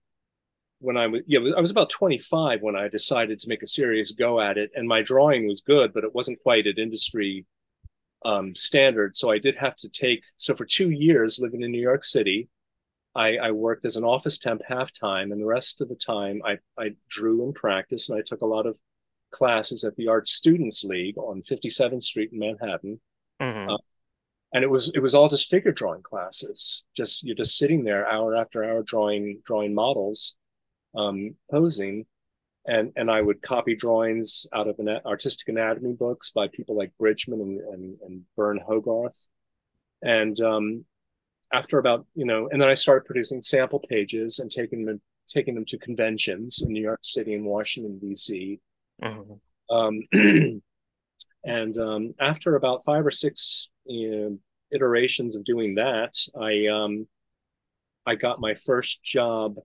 when 0.79 0.97
I 0.97 1.07
was 1.07 1.21
yeah 1.27 1.39
I 1.55 1.61
was 1.61 1.71
about 1.71 1.89
25 1.89 2.61
when 2.61 2.75
I 2.75 2.87
decided 2.87 3.39
to 3.39 3.49
make 3.49 3.63
a 3.63 3.67
serious 3.67 4.11
go 4.11 4.39
at 4.41 4.57
it, 4.57 4.71
and 4.75 4.87
my 4.87 5.01
drawing 5.01 5.47
was 5.47 5.61
good, 5.61 5.93
but 5.93 6.03
it 6.03 6.15
wasn't 6.15 6.41
quite 6.41 6.67
at 6.67 6.77
industry 6.77 7.45
um, 8.25 8.55
standard. 8.55 9.15
So 9.15 9.31
I 9.31 9.39
did 9.39 9.55
have 9.55 9.75
to 9.77 9.89
take. 9.89 10.23
So 10.37 10.55
for 10.55 10.65
two 10.65 10.89
years 10.89 11.39
living 11.39 11.61
in 11.63 11.71
New 11.71 11.81
York 11.81 12.03
City, 12.03 12.49
I, 13.15 13.37
I 13.37 13.51
worked 13.51 13.85
as 13.85 13.95
an 13.95 14.03
office 14.03 14.37
temp 14.37 14.61
half 14.67 14.93
time, 14.93 15.31
and 15.31 15.41
the 15.41 15.45
rest 15.45 15.81
of 15.81 15.89
the 15.89 15.95
time 15.95 16.41
I 16.45 16.57
I 16.79 16.91
drew 17.09 17.43
and 17.43 17.55
practiced, 17.55 18.09
and 18.09 18.19
I 18.19 18.21
took 18.25 18.41
a 18.41 18.45
lot 18.45 18.65
of 18.67 18.77
classes 19.31 19.83
at 19.83 19.95
the 19.95 20.07
Art 20.07 20.27
Students 20.27 20.83
League 20.83 21.17
on 21.17 21.41
57th 21.41 22.03
Street 22.03 22.31
in 22.31 22.39
Manhattan. 22.39 22.99
Mhm. 23.41 23.73
Uh, 23.73 23.77
and 24.53 24.63
it 24.63 24.69
was 24.69 24.91
it 24.93 24.99
was 24.99 25.13
all 25.13 25.29
just 25.29 25.49
figure 25.49 25.71
drawing 25.71 26.01
classes. 26.01 26.83
Just 26.95 27.23
you're 27.23 27.35
just 27.35 27.57
sitting 27.57 27.83
there 27.83 28.07
hour 28.07 28.35
after 28.35 28.63
hour 28.63 28.83
drawing 28.83 29.41
drawing 29.45 29.73
models, 29.73 30.35
um, 30.95 31.35
posing, 31.51 32.05
and 32.65 32.91
and 32.95 33.11
I 33.11 33.21
would 33.21 33.41
copy 33.41 33.75
drawings 33.75 34.47
out 34.53 34.67
of 34.67 34.79
an 34.79 34.89
artistic 35.05 35.49
anatomy 35.49 35.93
books 35.93 36.31
by 36.31 36.47
people 36.47 36.77
like 36.77 36.91
Bridgman 36.97 37.41
and 37.41 37.59
and, 37.59 37.97
and 38.05 38.21
Burne 38.35 38.61
Hogarth, 38.65 39.27
and 40.01 40.39
um, 40.41 40.85
after 41.53 41.77
about 41.77 42.05
you 42.15 42.25
know, 42.25 42.47
and 42.49 42.61
then 42.61 42.69
I 42.69 42.73
started 42.73 43.05
producing 43.05 43.41
sample 43.41 43.79
pages 43.79 44.39
and 44.39 44.49
taking 44.49 44.85
them 44.85 45.01
taking 45.27 45.55
them 45.55 45.65
to 45.65 45.77
conventions 45.77 46.61
in 46.61 46.71
New 46.71 46.81
York 46.81 46.99
City 47.01 47.33
and 47.33 47.45
Washington 47.45 47.99
D.C. 47.99 48.59
Mhm. 49.03 49.39
Um, 49.69 50.01
and 51.43 51.77
um, 51.77 52.13
after 52.19 52.55
about 52.55 52.85
five 52.85 53.05
or 53.05 53.11
six 53.11 53.69
you 53.87 54.11
know, 54.11 54.37
iterations 54.71 55.35
of 55.35 55.45
doing 55.45 55.75
that, 55.75 56.15
I 56.39 56.67
um, 56.67 57.07
I 58.05 58.15
got 58.15 58.39
my 58.39 58.53
first 58.53 59.03
job 59.03 59.57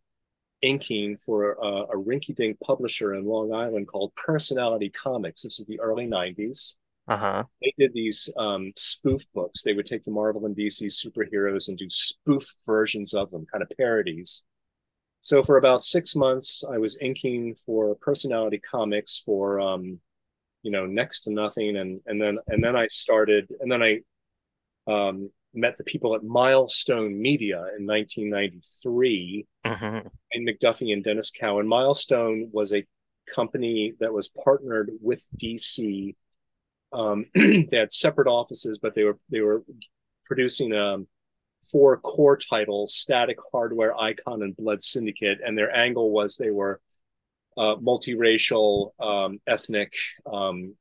inking 0.63 1.17
for 1.17 1.53
a, 1.53 1.67
a 1.67 1.97
rinky-dink 1.97 2.59
publisher 2.61 3.15
in 3.15 3.25
Long 3.25 3.53
Island 3.53 3.89
called 3.89 4.15
Personality 4.15 4.91
Comics. 4.91 5.43
This 5.43 5.61
is 5.61 5.67
the 5.67 5.81
early 5.81 6.07
'90s. 6.07 6.77
Uh-huh. 7.09 7.43
They 7.61 7.75
did 7.79 7.93
these 7.93 8.31
um, 8.37 8.73
spoof 8.77 9.23
books. 9.35 9.63
They 9.63 9.73
would 9.73 9.87
take 9.87 10.05
the 10.05 10.13
Marvel 10.13 10.47
and 10.47 10.57
DC 10.57 10.87
superheroes 10.87 11.69
and 11.69 11.77
do 11.77 11.89
spoof 11.89 12.55
versions 12.65 13.13
of 13.13 13.31
them, 13.31 13.45
kind 13.51 13.63
of 13.63 13.71
parodies. 13.77 14.45
So 15.21 15.43
for 15.43 15.57
about 15.57 15.81
six 15.81 16.17
months, 16.17 16.65
I 16.69 16.79
was 16.79 16.99
inking 17.01 17.55
for 17.55 17.95
Personality 17.97 18.59
Comics 18.59 19.23
for 19.25 19.61
um, 19.61 20.01
you 20.63 20.71
know 20.71 20.87
next 20.87 21.21
to 21.23 21.31
nothing, 21.31 21.77
and 21.77 22.01
and 22.07 22.21
then 22.21 22.39
and 22.49 22.63
then 22.63 22.77
I 22.77 22.89
started, 22.91 23.49
and 23.61 23.71
then 23.71 23.83
I 23.83 24.01
um, 24.87 25.31
met 25.55 25.77
the 25.77 25.85
people 25.85 26.15
at 26.15 26.25
Milestone 26.25 27.21
Media 27.21 27.65
in 27.79 27.87
1993, 27.87 29.47
Mhm. 29.67 30.11
and 30.33 30.49
McDuffie 30.49 30.93
and 30.93 31.05
Denys 31.05 31.33
Cowan. 31.39 31.67
Milestone 31.69 32.51
was 32.53 32.73
a 32.73 32.87
company 33.33 33.93
that 34.01 34.13
was 34.13 34.29
partnered 34.29 34.91
with 35.01 35.27
DC 35.37 36.17
um, 36.93 37.27
they 37.35 37.69
had 37.73 37.93
separate 37.93 38.29
offices, 38.29 38.79
but 38.79 38.95
they 38.95 39.05
were 39.05 39.19
they 39.31 39.41
were 39.41 39.65
producing 40.25 40.75
um, 40.75 41.07
four 41.63 41.97
core 41.99 42.37
titles: 42.37 42.95
Static, 42.95 43.39
Hardware, 43.51 43.99
Icon, 43.99 44.43
and 44.43 44.57
Blood 44.57 44.83
Syndicate. 44.83 45.39
And 45.45 45.57
their 45.57 45.75
angle 45.75 46.11
was 46.11 46.37
they 46.37 46.51
were 46.51 46.81
uh, 47.57 47.77
multiracial, 47.77 48.91
um, 49.01 49.41
ethnic 49.47 49.95
um, 50.31 50.75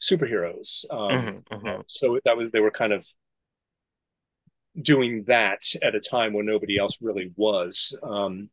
superheroes. 0.00 0.84
Um, 0.90 1.10
mm-hmm, 1.10 1.54
mm-hmm. 1.54 1.80
So 1.88 2.18
that 2.24 2.36
was 2.36 2.50
they 2.52 2.60
were 2.60 2.70
kind 2.70 2.92
of 2.92 3.06
doing 4.80 5.24
that 5.24 5.62
at 5.82 5.94
a 5.94 6.00
time 6.00 6.32
when 6.32 6.46
nobody 6.46 6.78
else 6.78 6.98
really 7.00 7.32
was. 7.36 7.96
Um, 8.02 8.50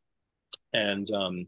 and 0.73 1.09
um, 1.11 1.47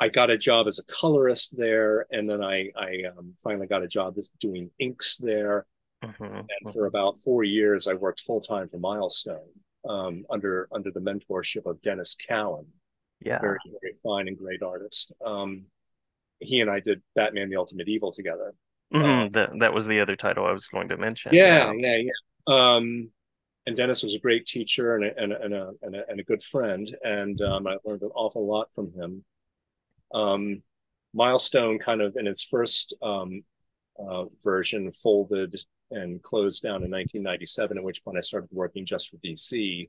I 0.00 0.08
got 0.08 0.30
a 0.30 0.38
job 0.38 0.66
as 0.66 0.78
a 0.78 0.84
colorist 0.84 1.56
there, 1.56 2.06
and 2.10 2.28
then 2.28 2.42
I 2.42 2.70
I 2.76 3.02
um, 3.16 3.34
finally 3.42 3.66
got 3.66 3.82
a 3.82 3.88
job 3.88 4.18
as 4.18 4.30
doing 4.40 4.70
inks 4.78 5.18
there. 5.18 5.66
Mm-hmm, 6.04 6.24
and 6.24 6.44
mm-hmm. 6.44 6.70
for 6.70 6.86
about 6.86 7.18
four 7.18 7.44
years, 7.44 7.88
I 7.88 7.94
worked 7.94 8.20
full 8.20 8.40
time 8.40 8.68
for 8.68 8.78
Milestone 8.78 9.48
um, 9.88 10.26
under 10.30 10.68
under 10.72 10.90
the 10.90 11.00
mentorship 11.00 11.66
of 11.66 11.80
Denys 11.82 12.16
Cowan. 12.28 12.66
Yeah, 13.20 13.40
very 13.40 13.58
very 13.80 13.94
fine 14.02 14.28
and 14.28 14.36
great 14.36 14.62
artist. 14.62 15.12
Um, 15.24 15.64
he 16.40 16.60
and 16.60 16.70
I 16.70 16.80
did 16.80 17.00
Batman: 17.14 17.48
The 17.48 17.56
Ultimate 17.56 17.88
Evil 17.88 18.12
together. 18.12 18.52
Mm-hmm. 18.92 19.04
Um, 19.04 19.30
that 19.30 19.58
that 19.60 19.74
was 19.74 19.86
the 19.86 20.00
other 20.00 20.16
title 20.16 20.44
I 20.44 20.52
was 20.52 20.68
going 20.68 20.88
to 20.88 20.96
mention. 20.96 21.34
Yeah, 21.34 21.72
yeah, 21.72 21.96
yeah. 21.96 22.10
Um, 22.46 23.10
and 23.66 23.76
Denys 23.76 24.02
was 24.02 24.14
a 24.14 24.20
great 24.20 24.46
teacher 24.46 24.94
and 24.94 25.04
a, 25.04 25.22
and 25.22 25.32
a, 25.32 25.40
and 25.42 25.54
a, 25.54 25.70
and 25.82 25.96
a, 25.96 26.02
and 26.08 26.20
a 26.20 26.24
good 26.24 26.42
friend, 26.42 26.96
and 27.02 27.40
um, 27.42 27.66
I 27.66 27.76
learned 27.84 28.02
an 28.02 28.10
awful 28.14 28.46
lot 28.46 28.68
from 28.74 28.92
him. 28.92 29.24
Um, 30.14 30.62
Milestone, 31.12 31.78
kind 31.78 32.00
of 32.00 32.16
in 32.16 32.26
its 32.26 32.42
first 32.42 32.94
um, 33.02 33.42
uh, 33.98 34.26
version, 34.44 34.92
folded 34.92 35.58
and 35.90 36.22
closed 36.22 36.62
down 36.62 36.84
in 36.84 36.90
1997, 36.90 37.78
at 37.78 37.84
which 37.84 38.04
point 38.04 38.18
I 38.18 38.20
started 38.20 38.48
working 38.52 38.84
just 38.84 39.10
for 39.10 39.16
DC. 39.18 39.88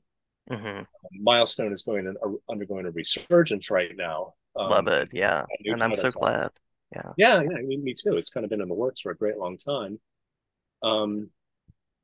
Mm-hmm. 0.50 0.82
Milestone 1.22 1.72
is 1.72 1.82
going 1.82 2.04
to, 2.04 2.14
uh, 2.24 2.30
undergoing 2.50 2.86
a 2.86 2.90
resurgence 2.90 3.70
right 3.70 3.96
now. 3.96 4.34
Um, 4.56 4.70
Love 4.70 4.88
it, 4.88 5.10
yeah, 5.12 5.44
and 5.64 5.82
I'm 5.82 5.94
so 5.94 6.10
glad. 6.10 6.50
Yeah, 6.92 7.12
yeah, 7.16 7.42
yeah. 7.42 7.58
I 7.58 7.62
mean, 7.62 7.84
me 7.84 7.94
too. 7.94 8.16
It's 8.16 8.30
kind 8.30 8.44
of 8.44 8.50
been 8.50 8.62
in 8.62 8.68
the 8.68 8.74
works 8.74 9.02
for 9.02 9.12
a 9.12 9.16
great 9.16 9.36
long 9.36 9.56
time. 9.56 10.00
Um, 10.82 11.30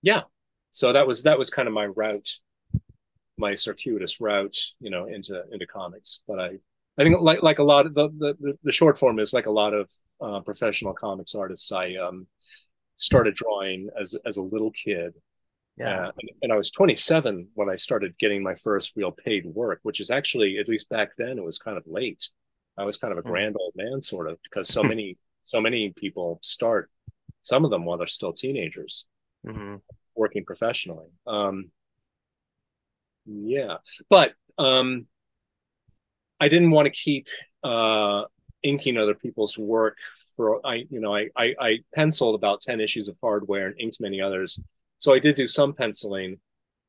yeah, 0.02 0.23
so 0.75 0.93
that 0.93 1.07
was 1.07 1.23
that 1.23 1.38
was 1.38 1.50
kind 1.50 1.69
of 1.69 1.73
my 1.73 1.87
route, 1.87 2.28
my 3.38 3.54
circuitous 3.54 4.21
route, 4.21 4.57
you 4.81 4.90
know, 4.90 5.07
into 5.07 5.40
into 5.52 5.69
comics. 5.69 6.23
But 6.26 6.40
I 6.40 6.59
I 6.99 7.04
think 7.04 7.21
like 7.21 7.45
like 7.45 7.61
a 7.61 7.62
lot 7.62 7.87
of 7.87 7.95
the 7.95 8.09
the, 8.09 8.59
the 8.64 8.73
short 8.73 8.99
form 8.99 9.21
is 9.21 9.33
like 9.33 9.47
a 9.47 9.52
lot 9.52 9.73
of 9.73 9.88
uh, 10.21 10.40
professional 10.40 10.93
comics 10.93 11.37
artists. 11.37 11.71
I 11.71 11.95
um, 11.95 12.26
started 12.97 13.37
drawing 13.37 13.88
as 13.99 14.16
as 14.26 14.37
a 14.37 14.43
little 14.43 14.73
kid. 14.73 15.14
Yeah, 15.76 16.09
uh, 16.09 16.12
and, 16.21 16.31
and, 16.43 16.52
I 16.52 16.57
was 16.57 16.71
27 16.71 17.49
when 17.54 17.69
I 17.69 17.76
started 17.76 18.19
getting 18.19 18.43
my 18.43 18.54
first 18.54 18.93
real 18.97 19.12
paid 19.12 19.45
work, 19.47 19.78
which 19.83 20.00
is 20.00 20.11
actually 20.11 20.59
at 20.59 20.69
least 20.69 20.88
back 20.88 21.16
then 21.16 21.38
it 21.38 21.45
was 21.45 21.59
kind 21.59 21.76
of 21.76 21.85
late. 21.87 22.31
I 22.76 22.85
was 22.85 22.97
kind 22.97 23.12
of 23.12 23.19
a 23.19 23.23
hmm. 23.23 23.28
grand 23.28 23.57
old 23.59 23.75
man, 23.76 24.02
sort 24.02 24.28
of, 24.28 24.38
because 24.43 24.69
so 24.69 24.83
many 24.93 25.19
so 25.45 25.61
many 25.61 25.93
people 25.97 26.40
start, 26.43 26.90
some 27.43 27.64
of 27.64 27.71
them 27.71 27.85
while 27.85 27.99
they're 27.99 28.09
still 28.09 28.33
teenagers, 28.33 29.07
mm-hmm. 29.47 29.76
Working 30.14 30.44
professionally. 30.44 31.09
Um, 31.26 31.71
yeah, 33.26 33.76
but 34.11 34.35
um, 34.59 35.06
I 36.40 36.49
didn't 36.49 36.71
want 36.71 36.87
to 36.87 36.90
keep 36.90 37.28
uh, 37.62 38.25
inking 38.62 38.97
other 38.97 39.14
people's 39.14 39.56
work 39.56 39.99
for 40.37 40.66
I 40.66 40.87
you 40.90 41.00
know 41.00 41.14
I, 41.14 41.28
I, 41.37 41.54
I 41.61 41.78
penciled 41.94 42.35
about 42.35 42.61
10 42.61 42.80
issues 42.80 43.09
of 43.09 43.16
hardware 43.23 43.66
and 43.66 43.78
inked 43.78 44.00
many 44.00 44.21
others 44.21 44.61
so 44.99 45.14
I 45.14 45.18
did 45.18 45.37
do 45.37 45.47
some 45.47 45.75
penciling 45.75 46.38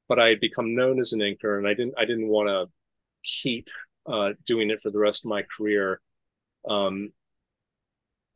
but 0.07 0.19
I 0.19 0.29
had 0.29 0.39
become 0.39 0.75
known 0.75 0.99
as 0.99 1.13
an 1.13 1.19
inker 1.19 1.57
and 1.57 1.67
I 1.67 1.73
didn't 1.73 1.93
I 1.97 2.05
didn't 2.05 2.27
want 2.27 2.47
to 2.49 2.69
keep 3.23 3.69
uh, 4.07 4.31
doing 4.45 4.69
it 4.69 4.81
for 4.81 4.89
the 4.89 4.99
rest 4.99 5.25
of 5.25 5.29
my 5.29 5.43
career 5.43 5.99
um, 6.67 7.11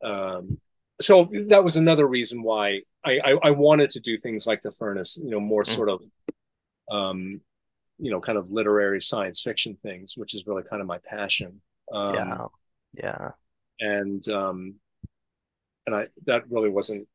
um, 0.04 0.58
so 1.00 1.30
that 1.48 1.64
was 1.64 1.76
another 1.76 2.06
reason 2.06 2.42
why 2.42 2.80
I, 3.04 3.18
I, 3.24 3.30
I 3.44 3.50
wanted 3.50 3.90
to 3.92 4.00
do 4.00 4.16
things 4.16 4.46
like 4.46 4.62
the 4.62 4.70
furnace 4.70 5.18
you 5.22 5.30
know 5.30 5.40
more 5.40 5.62
mm-hmm. 5.62 5.74
sort 5.74 5.88
of 5.88 6.04
um, 6.90 7.40
you 7.98 8.10
know 8.10 8.20
kind 8.20 8.38
of 8.38 8.50
literary 8.50 9.00
science 9.00 9.40
fiction 9.40 9.76
things 9.82 10.14
which 10.16 10.34
is 10.34 10.46
really 10.46 10.62
kind 10.62 10.80
of 10.80 10.88
my 10.88 10.98
passion. 10.98 11.60
Um, 11.92 12.14
yeah. 12.14 12.46
Yeah. 12.94 13.30
and 13.78 14.28
um 14.28 14.74
and 15.86 15.94
i 15.94 16.06
that 16.26 16.42
really 16.50 16.68
wasn't 16.68 17.06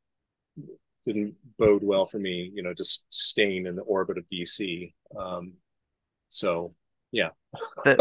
didn't 1.06 1.36
bode 1.60 1.84
well 1.84 2.06
for 2.06 2.18
me 2.18 2.50
you 2.54 2.64
know 2.64 2.74
just 2.74 3.04
staying 3.10 3.66
in 3.66 3.76
the 3.76 3.82
orbit 3.82 4.18
of 4.18 4.24
dc 4.32 4.94
um 5.18 5.54
so 6.30 6.74
yeah. 7.16 7.30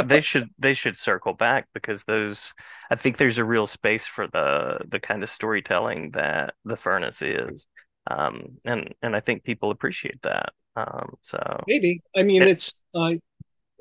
They 0.04 0.21
should 0.30 0.50
they 0.59 0.75
should 0.75 0.97
circle 0.97 1.33
back 1.33 1.68
because 1.73 2.04
those 2.04 2.52
i 2.90 2.97
think 2.97 3.16
there's 3.16 3.38
a 3.38 3.44
real 3.44 3.66
space 3.66 4.06
for 4.06 4.26
the 4.26 4.78
the 4.88 4.99
kind 4.99 5.23
of 5.23 5.30
storytelling 5.30 6.11
that 6.12 6.54
the 6.64 6.76
furnace 6.76 7.23
is 7.23 7.68
um 8.11 8.59
and 8.64 8.94
and 9.00 9.14
i 9.14 9.21
think 9.21 9.44
people 9.44 9.71
appreciate 9.71 10.21
that 10.23 10.52
um, 10.76 11.14
so. 11.23 11.38
Maybe. 11.66 12.02
I 12.16 12.23
mean 12.23 12.42
it, 12.42 12.50
it's 12.50 12.83
uh, 12.94 13.12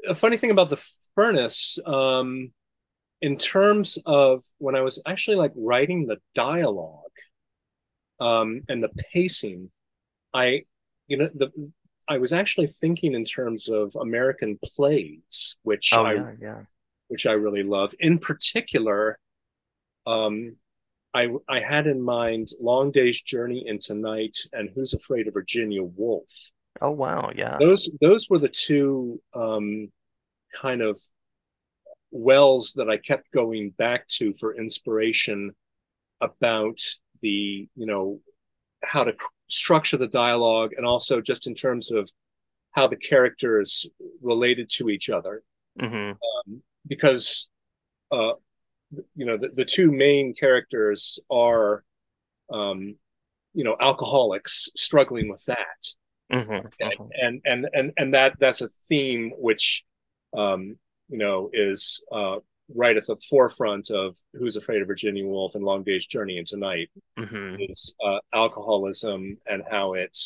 a 0.08 0.16
funny 0.16 0.38
thing 0.38 0.52
about 0.52 0.70
the 0.70 0.84
furnace. 1.16 1.78
Um, 1.86 2.52
in 3.22 3.38
terms 3.38 3.98
of 4.06 4.44
when 4.58 4.76
I 4.76 4.82
was 4.82 5.02
actually 5.06 5.38
like 5.38 5.54
writing 5.56 6.06
the 6.06 6.18
dialogue 6.36 7.00
um, 8.20 8.62
and 8.68 8.84
the 8.84 8.90
pacing, 9.14 9.72
I 10.34 10.64
you 11.08 11.18
know 11.18 11.30
the 11.34 11.52
I 12.08 12.18
was 12.18 12.34
actually 12.34 12.68
thinking 12.68 13.14
in 13.14 13.26
terms 13.26 13.70
of 13.70 13.96
American 13.96 14.60
plays, 14.64 15.58
which 15.64 15.94
oh, 15.94 16.06
I 16.06 16.14
yeah, 16.14 16.32
yeah. 16.42 16.60
which 17.08 17.26
I 17.26 17.34
really 17.34 17.64
love. 17.64 17.94
In 18.00 18.18
particular, 18.18 19.18
um, 20.06 20.58
I 21.14 21.30
I 21.48 21.60
had 21.60 21.88
in 21.88 22.02
mind 22.02 22.50
Long 22.60 22.92
Day's 22.92 23.22
Journey 23.22 23.66
into 23.68 23.94
Night 23.94 24.38
and 24.52 24.70
Who's 24.74 24.94
Afraid 24.94 25.28
of 25.28 25.34
Virginia 25.34 25.84
Woolf. 25.84 26.52
Oh 26.82 26.92
wow, 26.92 27.32
yeah. 27.36 27.58
Those 27.60 27.90
those 28.02 28.30
were 28.30 28.40
the 28.40 28.50
two 28.50 29.22
um, 29.34 29.92
kind 30.54 30.82
of 30.82 31.00
wells 32.12 32.74
that 32.74 32.90
I 32.90 32.98
kept 32.98 33.32
going 33.32 33.72
back 33.72 34.08
to 34.08 34.34
for 34.34 34.56
inspiration 34.56 35.56
about 36.22 36.80
the 37.22 37.68
you 37.76 37.86
know 37.86 38.20
how 38.84 39.04
to 39.04 39.14
structure 39.48 39.98
the 39.98 40.08
dialogue 40.08 40.72
and 40.78 40.86
also 40.86 41.22
just 41.22 41.48
in 41.48 41.56
terms 41.56 41.92
of 41.92 42.10
how 42.72 42.88
the 42.88 42.96
characters 42.96 43.86
related 44.22 44.70
to 44.70 44.90
each 44.90 45.10
other 45.10 45.44
mm-hmm. 45.80 46.12
um, 46.12 46.62
because 46.88 47.50
uh, 48.12 48.34
you 49.16 49.26
know 49.26 49.38
the, 49.38 49.50
the 49.54 49.66
two 49.66 49.92
main 49.92 50.34
characters 50.34 51.20
are 51.32 51.84
um, 52.52 52.96
you 53.54 53.64
know 53.64 53.76
alcoholics 53.80 54.70
struggling 54.76 55.30
with 55.30 55.44
that 55.46 55.96
Mm-hmm, 56.34 56.52
mm-hmm. 56.84 57.04
And, 57.12 57.42
and 57.46 57.68
and 57.74 57.92
and 57.98 58.14
that 58.14 58.34
that's 58.40 58.62
a 58.62 58.70
theme 58.90 59.34
which 59.38 59.84
um, 60.36 60.78
you 61.10 61.18
know 61.18 61.50
is 61.54 62.04
uh, 62.12 62.38
right 62.74 62.98
at 62.98 63.06
the 63.06 63.18
forefront 63.30 63.90
of 63.92 64.18
Who's 64.34 64.56
Afraid 64.56 64.82
of 64.82 64.88
Virginia 64.88 65.26
Woolf 65.26 65.56
and 65.56 65.64
Long 65.64 65.84
Day's 65.84 66.06
Journey 66.06 66.38
into 66.38 66.58
Night 66.58 66.90
mm-hmm. 67.18 67.56
is 67.60 67.94
uh, 68.06 68.20
alcoholism 68.34 69.38
and 69.48 69.64
how 69.70 69.94
it 69.94 70.18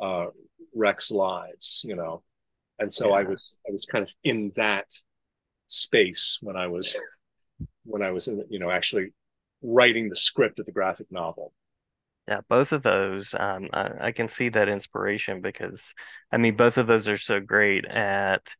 uh, 0.00 0.26
wrecks 0.74 1.10
lives, 1.10 1.82
you 1.84 1.96
know. 1.96 2.22
And 2.78 2.92
so 2.92 3.08
yeah. 3.08 3.14
I 3.14 3.22
was 3.22 3.56
I 3.68 3.72
was 3.72 3.84
kind 3.84 4.02
of 4.02 4.12
in 4.24 4.52
that 4.56 4.86
space 5.66 6.38
when 6.42 6.56
I 6.56 6.66
was 6.66 6.96
when 7.84 8.02
I 8.02 8.10
was 8.10 8.28
in, 8.28 8.44
you 8.48 8.58
know 8.58 8.70
actually 8.70 9.12
writing 9.62 10.08
the 10.08 10.16
script 10.16 10.58
of 10.58 10.66
the 10.66 10.72
graphic 10.72 11.06
novel. 11.10 11.52
Yeah, 12.28 12.40
both 12.48 12.72
of 12.72 12.82
those, 12.82 13.34
um, 13.38 13.68
I, 13.72 13.90
I 14.00 14.12
can 14.12 14.28
see 14.28 14.48
that 14.48 14.68
inspiration 14.68 15.42
because, 15.42 15.94
I 16.32 16.38
mean, 16.38 16.56
both 16.56 16.78
of 16.78 16.86
those 16.86 17.06
are 17.06 17.18
so 17.18 17.38
great 17.38 17.84
at 17.84 18.54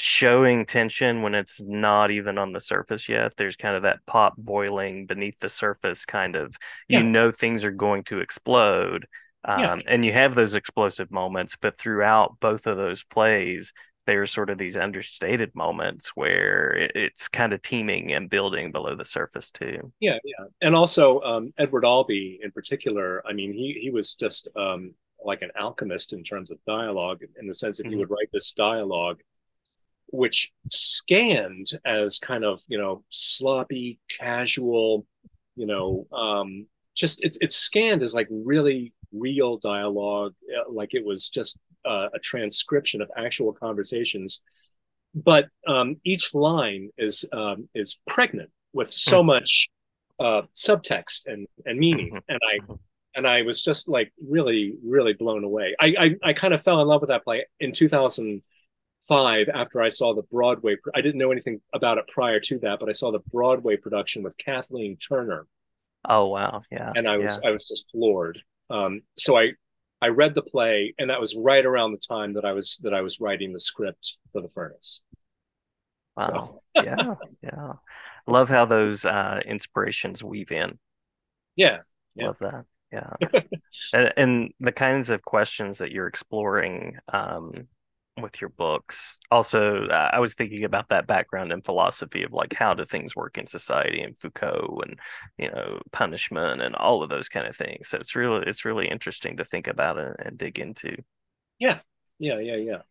showing 0.00 0.66
tension 0.66 1.22
when 1.22 1.34
it's 1.34 1.62
not 1.62 2.10
even 2.10 2.38
on 2.38 2.52
the 2.52 2.60
surface 2.60 3.08
yet. 3.08 3.34
There's 3.36 3.56
kind 3.56 3.76
of 3.76 3.82
that 3.82 4.04
pot 4.06 4.34
boiling 4.36 5.06
beneath 5.06 5.38
the 5.38 5.48
surface, 5.48 6.04
kind 6.04 6.36
of, 6.36 6.56
you 6.88 7.02
know, 7.02 7.30
things 7.30 7.64
are 7.64 7.70
going 7.70 8.04
to 8.04 8.20
explode. 8.20 9.06
Um, 9.44 9.60
yeah. 9.60 9.76
And 9.86 10.04
you 10.04 10.12
have 10.12 10.34
those 10.34 10.54
explosive 10.54 11.10
moments, 11.10 11.56
but 11.60 11.76
throughout 11.76 12.36
both 12.40 12.66
of 12.66 12.76
those 12.76 13.04
plays, 13.04 13.72
there's 14.08 14.32
sort 14.32 14.48
of 14.48 14.56
these 14.56 14.76
understated 14.78 15.54
moments 15.54 16.12
where 16.14 16.90
it's 16.94 17.28
kind 17.28 17.52
of 17.52 17.60
teeming 17.60 18.14
and 18.14 18.30
building 18.30 18.72
below 18.72 18.96
the 18.96 19.04
surface 19.04 19.50
too. 19.50 19.92
Yeah, 20.00 20.16
yeah, 20.24 20.46
and 20.62 20.74
also 20.74 21.20
um, 21.20 21.52
Edward 21.58 21.84
Albee 21.84 22.40
in 22.42 22.50
particular. 22.50 23.22
I 23.28 23.34
mean, 23.34 23.52
he 23.52 23.78
he 23.82 23.90
was 23.90 24.14
just 24.14 24.48
um, 24.56 24.94
like 25.22 25.42
an 25.42 25.50
alchemist 25.60 26.14
in 26.14 26.24
terms 26.24 26.50
of 26.50 26.58
dialogue, 26.66 27.22
in 27.38 27.46
the 27.46 27.52
sense 27.52 27.76
that 27.76 27.84
mm-hmm. 27.84 27.92
he 27.92 27.98
would 27.98 28.10
write 28.10 28.30
this 28.32 28.52
dialogue, 28.52 29.20
which 30.10 30.52
scanned 30.68 31.68
as 31.84 32.18
kind 32.18 32.44
of 32.44 32.62
you 32.68 32.78
know 32.78 33.04
sloppy, 33.08 33.98
casual, 34.18 35.06
you 35.56 35.66
know, 35.66 36.06
um, 36.12 36.66
just 36.96 37.22
it's 37.22 37.38
it's 37.40 37.56
scanned 37.56 38.02
as 38.02 38.14
like 38.14 38.28
really 38.30 38.92
real 39.12 39.56
dialogue, 39.56 40.34
uh, 40.56 40.70
like 40.72 40.94
it 40.94 41.04
was 41.04 41.28
just 41.28 41.58
uh, 41.84 42.08
a 42.14 42.18
transcription 42.18 43.00
of 43.00 43.10
actual 43.16 43.52
conversations. 43.52 44.42
But 45.14 45.48
um, 45.66 45.96
each 46.04 46.34
line 46.34 46.90
is 46.98 47.24
um, 47.32 47.68
is 47.74 47.98
pregnant 48.06 48.50
with 48.72 48.90
so 48.90 49.18
mm-hmm. 49.18 49.26
much 49.26 49.68
uh, 50.18 50.42
subtext 50.54 51.26
and 51.26 51.46
and 51.66 51.78
meaning, 51.78 52.08
mm-hmm. 52.08 52.18
and 52.28 52.40
I 52.42 52.58
mm-hmm. 52.62 52.74
and 53.14 53.26
I 53.26 53.42
was 53.42 53.62
just 53.62 53.88
like 53.88 54.12
really 54.26 54.74
really 54.84 55.12
blown 55.12 55.44
away. 55.44 55.74
I 55.80 55.94
I, 55.98 56.28
I 56.30 56.32
kind 56.32 56.54
of 56.54 56.62
fell 56.62 56.80
in 56.80 56.88
love 56.88 57.00
with 57.00 57.08
that 57.08 57.24
play 57.24 57.46
in 57.60 57.72
2005 59.06 59.48
after 59.54 59.82
I 59.82 59.88
saw 59.88 60.14
the 60.14 60.22
Broadway. 60.22 60.76
I 60.94 61.00
didn't 61.00 61.18
know 61.18 61.30
anything 61.30 61.60
about 61.72 61.98
it 61.98 62.08
prior 62.08 62.40
to 62.40 62.58
that, 62.60 62.80
but 62.80 62.88
I 62.88 62.92
saw 62.92 63.10
the 63.10 63.20
Broadway 63.30 63.76
production 63.76 64.22
with 64.22 64.36
Kathleen 64.38 64.96
Turner. 64.96 65.46
Oh 66.08 66.26
wow, 66.28 66.62
yeah. 66.70 66.92
And 66.94 67.08
I 67.08 67.16
was 67.16 67.40
yeah. 67.42 67.50
I 67.50 67.52
was 67.52 67.66
just 67.66 67.90
floored. 67.90 68.40
Um, 68.70 69.02
so 69.16 69.36
I 69.36 69.52
I 70.00 70.08
read 70.08 70.34
the 70.34 70.42
play, 70.42 70.94
and 70.98 71.10
that 71.10 71.20
was 71.20 71.36
right 71.36 71.64
around 71.64 71.92
the 71.92 71.98
time 71.98 72.34
that 72.34 72.44
I 72.44 72.52
was 72.52 72.78
that 72.82 72.94
I 72.94 73.02
was 73.02 73.20
writing 73.20 73.52
the 73.52 73.60
script 73.60 74.16
for 74.32 74.42
the 74.42 74.48
Furnace. 74.48 75.02
Wow. 76.16 76.26
So. 76.26 76.62
yeah, 76.84 77.14
yeah. 77.42 77.72
Love 78.26 78.48
how 78.48 78.64
those 78.64 79.04
uh, 79.04 79.40
inspirations 79.44 80.22
weave 80.22 80.52
in. 80.52 80.78
Yeah, 81.56 81.78
yeah. 82.14 82.26
Love 82.26 82.38
that. 82.40 82.64
Yeah. 82.92 83.10
and, 83.92 84.12
and, 84.16 84.54
the 84.60 84.72
kinds 84.72 85.10
of 85.10 85.20
questions 85.20 85.78
that 85.78 85.92
you're 85.92 86.06
exploring 86.06 86.96
um, 87.12 87.68
with 88.20 88.40
your 88.40 88.50
books. 88.50 89.20
Also, 89.30 89.86
I 89.88 90.18
was 90.18 90.34
thinking 90.34 90.64
about 90.64 90.88
that 90.88 91.06
background 91.06 91.52
in 91.52 91.62
philosophy 91.62 92.22
of 92.22 92.32
like 92.32 92.52
how 92.52 92.74
do 92.74 92.84
things 92.84 93.16
work 93.16 93.38
in 93.38 93.46
society 93.46 94.00
and 94.00 94.18
Foucault 94.18 94.80
and 94.84 94.98
you 95.38 95.50
know 95.50 95.80
punishment 95.92 96.62
and 96.62 96.74
all 96.74 97.02
of 97.02 97.10
those 97.10 97.28
kind 97.28 97.46
of 97.46 97.56
things. 97.56 97.88
So 97.88 97.98
it's 97.98 98.14
really 98.14 98.44
it's 98.46 98.64
really 98.64 98.88
interesting 98.88 99.36
to 99.36 99.44
think 99.44 99.66
about 99.66 99.98
and, 99.98 100.16
and 100.18 100.38
dig 100.38 100.58
into. 100.58 100.96
Yeah, 101.58 101.80
yeah, 102.18 102.38
yeah, 102.38 102.56
yeah. 102.56 102.82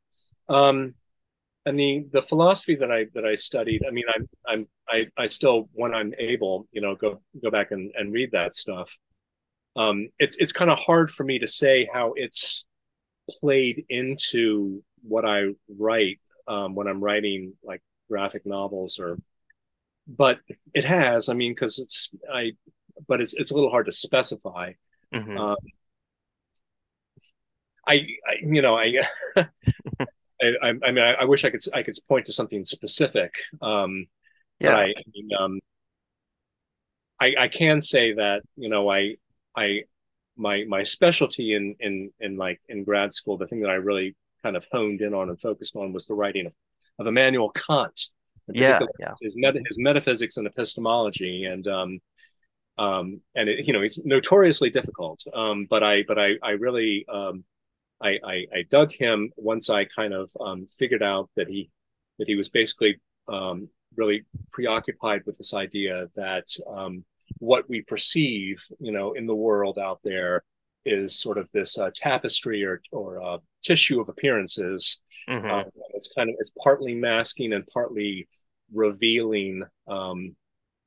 Um, 0.49 0.95
and 1.65 1.77
the 1.77 2.07
the 2.13 2.21
philosophy 2.21 2.75
that 2.75 2.91
I 2.91 3.07
that 3.13 3.25
I 3.25 3.35
studied, 3.35 3.83
I 3.87 3.91
mean, 3.91 4.05
I'm 4.15 4.29
I'm 4.47 4.67
I 4.87 5.07
I 5.17 5.25
still 5.25 5.69
when 5.73 5.93
I'm 5.93 6.13
able, 6.17 6.67
you 6.71 6.81
know, 6.81 6.95
go 6.95 7.21
go 7.43 7.51
back 7.51 7.71
and, 7.71 7.91
and 7.95 8.13
read 8.13 8.31
that 8.31 8.55
stuff. 8.55 8.97
Um, 9.75 10.09
it's 10.17 10.37
it's 10.37 10.53
kind 10.53 10.71
of 10.71 10.79
hard 10.79 11.11
for 11.11 11.23
me 11.23 11.39
to 11.39 11.47
say 11.47 11.89
how 11.93 12.13
it's 12.15 12.65
played 13.41 13.85
into 13.89 14.81
what 15.01 15.25
I 15.25 15.49
write 15.69 16.19
um, 16.47 16.75
when 16.75 16.87
I'm 16.87 17.03
writing 17.03 17.53
like 17.63 17.81
graphic 18.09 18.45
novels 18.45 18.99
or, 18.99 19.17
but 20.07 20.39
it 20.73 20.85
has. 20.85 21.29
I 21.29 21.33
mean, 21.33 21.53
because 21.53 21.79
it's 21.79 22.09
I, 22.31 22.53
but 23.07 23.21
it's 23.21 23.33
it's 23.33 23.51
a 23.51 23.53
little 23.53 23.69
hard 23.69 23.87
to 23.87 23.91
specify. 23.91 24.73
Mm-hmm. 25.13 25.37
Um, 25.37 25.57
I, 27.87 27.93
I, 27.93 28.35
you 28.41 28.61
know, 28.61 28.77
I, 28.77 28.93
I, 29.37 29.47
I, 30.61 30.71
mean, 30.91 30.99
I, 30.99 31.13
I, 31.13 31.23
wish 31.23 31.45
I 31.45 31.49
could 31.49 31.61
I 31.73 31.83
could 31.83 31.95
point 32.07 32.25
to 32.25 32.33
something 32.33 32.65
specific. 32.65 33.33
Um, 33.61 34.07
yeah. 34.59 34.75
I, 34.75 34.83
I 34.83 35.03
mean, 35.13 35.29
um, 35.39 35.59
I, 37.19 37.33
I 37.39 37.47
can 37.47 37.81
say 37.81 38.13
that 38.13 38.41
you 38.55 38.69
know 38.69 38.89
I 38.89 39.15
I 39.55 39.83
my 40.35 40.65
my 40.67 40.83
specialty 40.83 41.55
in 41.55 41.75
in 41.79 42.11
in 42.19 42.37
like 42.37 42.61
in 42.69 42.83
grad 42.83 43.13
school 43.13 43.37
the 43.37 43.47
thing 43.47 43.61
that 43.61 43.69
I 43.69 43.75
really 43.75 44.15
kind 44.47 44.55
of 44.55 44.65
honed 44.71 45.01
in 45.01 45.13
on 45.13 45.27
and 45.29 45.39
focused 45.41 45.75
on 45.75 45.91
was 45.91 46.07
the 46.07 46.13
writing 46.13 46.45
of, 46.45 46.53
of 46.99 47.07
Immanuel 47.07 47.49
Kant. 47.49 48.05
Yeah, 48.49 48.79
yeah. 48.97 49.13
His, 49.21 49.35
meta, 49.35 49.61
his 49.67 49.77
metaphysics 49.77 50.37
and 50.37 50.47
epistemology, 50.47 51.43
and 51.43 51.67
um, 51.67 51.99
um, 52.77 53.19
and 53.35 53.49
it, 53.49 53.67
you 53.67 53.73
know 53.73 53.81
he's 53.81 53.99
notoriously 54.05 54.69
difficult. 54.69 55.21
Um, 55.35 55.67
but 55.69 55.83
I, 55.83 56.03
but 56.07 56.17
I, 56.17 56.35
I 56.41 56.51
really, 56.51 57.05
um, 57.11 57.43
I, 58.01 58.11
I, 58.23 58.45
I 58.55 58.63
dug 58.69 58.93
him 58.93 59.31
once 59.35 59.69
I 59.69 59.83
kind 59.83 60.13
of 60.13 60.31
um, 60.39 60.65
figured 60.65 61.03
out 61.03 61.29
that 61.35 61.49
he, 61.49 61.69
that 62.19 62.27
he 62.29 62.35
was 62.35 62.47
basically 62.47 63.01
um, 63.27 63.67
really 63.97 64.25
preoccupied 64.51 65.23
with 65.25 65.37
this 65.37 65.53
idea 65.53 66.07
that 66.15 66.47
um, 66.73 67.03
what 67.39 67.67
we 67.67 67.81
perceive, 67.81 68.65
you 68.79 68.93
know, 68.93 69.11
in 69.11 69.27
the 69.27 69.35
world 69.35 69.77
out 69.77 69.99
there 70.05 70.45
is 70.85 71.19
sort 71.19 71.37
of 71.37 71.51
this 71.51 71.77
uh, 71.77 71.89
tapestry 71.93 72.63
or 72.63 72.81
or 72.93 73.21
uh, 73.21 73.39
tissue 73.67 73.99
of 73.99 74.09
appearances. 74.09 75.01
Mm-hmm. 75.29 75.49
Uh, 75.49 75.63
it's 75.93 76.11
kind 76.15 76.29
of 76.29 76.35
it's 76.39 76.51
partly 76.63 76.93
masking 76.93 77.53
and 77.53 77.67
partly 77.67 78.27
revealing 78.73 79.63
um, 79.87 80.35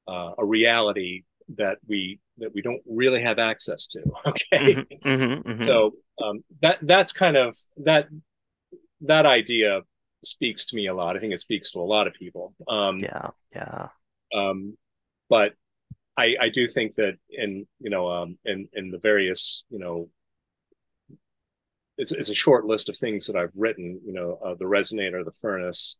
uh, 0.08 0.32
a 0.38 0.44
reality 0.44 1.24
that 1.56 1.78
we 1.86 2.20
that 2.38 2.54
we 2.54 2.62
don't 2.62 2.82
really 2.86 3.22
have 3.22 3.38
access 3.38 3.86
to. 3.88 4.02
Okay, 4.26 4.74
mm-hmm, 4.74 5.08
mm-hmm, 5.08 5.50
mm-hmm. 5.50 5.64
so 5.64 5.92
um, 6.22 6.42
that 6.62 6.78
that's 6.82 7.12
kind 7.12 7.36
of 7.36 7.56
that 7.78 8.08
that 9.02 9.26
idea 9.26 9.80
speaks 10.22 10.66
to 10.66 10.76
me 10.76 10.86
a 10.86 10.94
lot. 10.94 11.16
I 11.16 11.20
think 11.20 11.32
it 11.32 11.40
speaks 11.40 11.70
to 11.72 11.80
a 11.80 11.82
lot 11.94 12.06
of 12.06 12.14
people. 12.14 12.54
Um, 12.68 12.98
yeah, 12.98 13.30
yeah. 13.54 13.88
Um, 14.34 14.76
but 15.28 15.54
I, 16.18 16.36
I 16.40 16.48
do 16.48 16.66
think 16.66 16.96
that 16.96 17.14
in 17.30 17.66
you 17.78 17.90
know 17.90 18.10
um, 18.10 18.38
in 18.44 18.68
in 18.72 18.90
the 18.90 18.98
various 18.98 19.64
you 19.70 19.78
know 19.78 20.08
it's, 22.00 22.12
it's 22.12 22.30
a 22.30 22.34
short 22.34 22.64
list 22.64 22.88
of 22.88 22.96
things 22.96 23.26
that 23.26 23.36
I've 23.36 23.52
written 23.54 24.00
you 24.04 24.12
know 24.12 24.38
uh, 24.44 24.54
the 24.54 24.64
resonator 24.64 25.24
the 25.24 25.32
furnace 25.32 25.96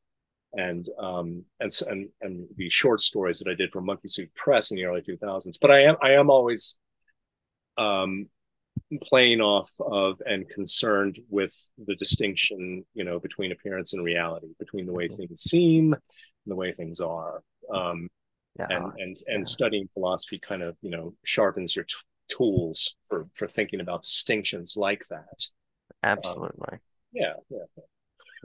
and 0.52 0.88
um 0.98 1.44
and 1.60 1.70
and 1.88 2.08
and 2.20 2.46
the 2.56 2.68
short 2.68 3.00
stories 3.00 3.38
that 3.38 3.48
I 3.48 3.54
did 3.54 3.70
for 3.70 3.80
Monkey 3.80 4.08
Suit 4.08 4.34
Press 4.34 4.70
in 4.70 4.76
the 4.76 4.84
early 4.84 5.02
2000s 5.02 5.56
but 5.60 5.70
I 5.70 5.82
am 5.82 5.96
I 6.02 6.12
am 6.12 6.30
always 6.30 6.76
um 7.76 8.28
playing 9.02 9.40
off 9.40 9.70
of 9.78 10.20
and 10.26 10.48
concerned 10.48 11.20
with 11.28 11.54
the 11.86 11.94
distinction 11.96 12.84
you 12.94 13.04
know 13.04 13.20
between 13.20 13.52
appearance 13.52 13.92
and 13.92 14.02
reality 14.02 14.48
between 14.58 14.86
the 14.86 14.92
way 14.92 15.06
mm-hmm. 15.06 15.16
things 15.16 15.42
seem 15.42 15.92
and 15.92 16.00
the 16.46 16.56
way 16.56 16.72
things 16.72 17.00
are 17.00 17.42
um 17.72 18.08
yeah. 18.58 18.66
and 18.70 18.92
and 18.98 19.16
and 19.28 19.46
studying 19.46 19.88
philosophy 19.92 20.40
kind 20.40 20.62
of 20.62 20.76
you 20.82 20.90
know 20.90 21.14
sharpens 21.24 21.76
your 21.76 21.84
t- 21.84 21.94
tools 22.28 22.96
for 23.08 23.28
for 23.34 23.46
thinking 23.46 23.80
about 23.80 24.02
distinctions 24.02 24.74
like 24.76 25.04
that 25.10 25.46
absolutely 26.02 26.72
um, 26.72 26.78
yeah 27.12 27.32
yeah 27.50 27.82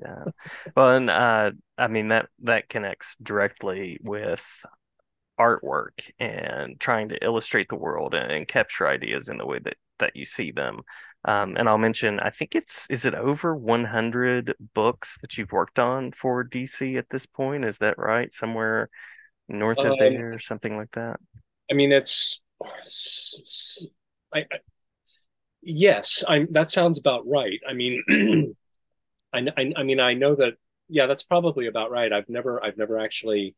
yeah 0.02 0.24
well 0.76 0.92
and 0.92 1.10
uh 1.10 1.52
i 1.78 1.88
mean 1.88 2.10
that 2.10 2.28
that 2.40 2.70
connects 2.70 3.16
directly 3.22 3.98
with 4.04 4.46
artwork 5.40 6.10
and 6.20 6.80
trying 6.80 7.10
to 7.10 7.24
illustrate 7.24 7.68
the 7.70 7.76
world 7.76 8.14
and, 8.14 8.32
and 8.32 8.48
capture 8.48 8.88
ideas 8.88 9.30
in 9.30 9.38
the 9.38 9.46
way 9.46 9.60
that 9.60 9.76
that 10.00 10.16
you 10.16 10.26
see 10.26 10.52
them 10.52 10.82
um, 11.28 11.56
and 11.58 11.68
I'll 11.68 11.80
mention, 11.80 12.20
I 12.20 12.30
think 12.30 12.54
it's, 12.54 12.88
is 12.90 13.04
it 13.04 13.16
over 13.16 13.56
100 13.56 14.54
books 14.76 15.18
that 15.22 15.38
you've 15.38 15.52
worked 15.52 15.80
on 15.80 16.12
for 16.12 16.44
DC 16.44 16.98
at 17.00 17.10
this 17.10 17.26
point? 17.26 17.66
Is 17.66 17.80
that 17.80 17.98
right? 17.98 18.32
Somewhere 18.32 18.90
north 19.48 19.80
of 19.80 19.94
um, 19.94 19.98
there 19.98 20.34
or 20.34 20.40
something 20.40 20.78
like 20.78 20.92
that? 20.92 21.20
I 21.70 21.74
mean, 21.74 21.92
it's, 21.92 22.42
it's 22.80 23.84
I, 24.36 24.46
I, 24.52 24.60
yes, 25.66 26.24
I 26.28 26.46
that 26.52 26.70
sounds 26.72 27.00
about 27.00 27.28
right. 27.28 27.60
I 27.68 27.74
mean, 27.74 28.04
I, 29.34 29.40
I, 29.58 29.74
I 29.76 29.84
mean, 29.84 30.00
I 30.00 30.14
know 30.14 30.36
that 30.36 30.54
yeah, 30.88 31.08
that's 31.08 31.24
probably 31.24 31.68
about 31.68 31.92
right. 31.92 32.12
I've 32.14 32.30
never 32.30 32.64
I've 32.64 32.78
never 32.78 33.00
actually 33.00 33.56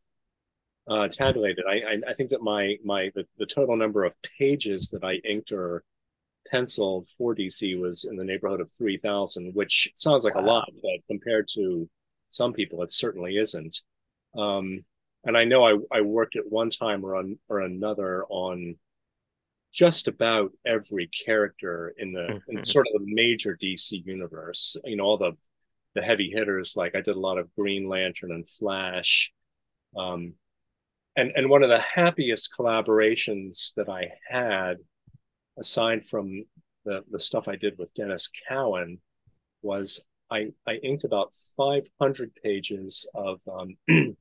uh, 0.90 1.08
tabulated. 1.10 1.66
I, 1.70 1.74
I, 1.74 2.12
I 2.12 2.14
think 2.14 2.30
that 2.32 2.42
my 2.42 2.78
my 2.84 3.12
the, 3.14 3.26
the 3.38 3.46
total 3.46 3.78
number 3.78 4.06
of 4.06 4.16
pages 4.40 4.90
that 4.92 5.04
I 5.04 5.16
inked 5.28 5.52
or 5.52 5.84
penciled 6.50 7.10
for 7.18 7.36
DC 7.36 7.80
was 7.80 8.06
in 8.06 8.16
the 8.16 8.24
neighborhood 8.24 8.62
of 8.62 8.72
three 8.72 8.98
thousand, 8.98 9.54
which 9.54 9.92
sounds 9.96 10.24
like 10.24 10.36
wow. 10.36 10.42
a 10.42 10.46
lot, 10.46 10.70
but 10.82 11.08
compared 11.08 11.50
to 11.56 11.90
some 12.30 12.54
people, 12.54 12.82
it 12.84 12.92
certainly 12.92 13.38
isn't. 13.38 13.82
Um, 14.36 14.86
and 15.24 15.38
I 15.38 15.44
know 15.44 15.66
I, 15.66 15.98
I 15.98 16.02
worked 16.02 16.36
at 16.38 16.50
one 16.50 16.70
time 16.70 17.06
or 17.06 17.16
on 17.16 17.38
or 17.50 17.60
another 17.60 18.26
on 18.30 18.76
just 19.74 20.08
about 20.08 20.52
every 20.66 21.08
character 21.08 21.94
in 21.98 22.14
the 22.14 22.20
mm-hmm. 22.22 22.58
in 22.58 22.66
sort 22.66 22.88
of 22.88 23.02
the 23.02 23.14
major 23.14 23.58
DC 23.62 24.06
universe. 24.06 24.78
You 24.84 24.98
know, 24.98 25.04
all 25.04 25.18
the 25.18 25.34
the 25.96 26.02
heavy 26.02 26.30
hitters. 26.30 26.76
Like 26.76 26.96
I 26.96 27.02
did 27.02 27.16
a 27.16 27.20
lot 27.20 27.38
of 27.38 27.54
Green 27.56 27.90
Lantern 27.90 28.32
and 28.32 28.48
Flash. 28.48 29.34
Um, 29.96 30.34
and 31.16 31.32
and 31.36 31.50
one 31.50 31.64
of 31.64 31.70
the 31.70 31.80
happiest 31.80 32.52
collaborations 32.58 33.74
that 33.76 33.90
I 33.90 34.12
had, 34.30 34.78
aside 35.60 36.06
from 36.06 36.46
the 36.86 37.04
the 37.12 37.20
stuff 37.20 37.48
I 37.48 37.56
did 37.56 37.78
with 37.78 37.94
Denys 37.96 38.30
Cowan, 38.48 39.00
was 39.62 40.02
I 40.32 40.52
I 40.68 40.76
inked 40.76 41.04
about 41.04 41.34
500 41.58 42.32
pages 42.44 43.08
of 43.16 43.40
um, 43.52 43.76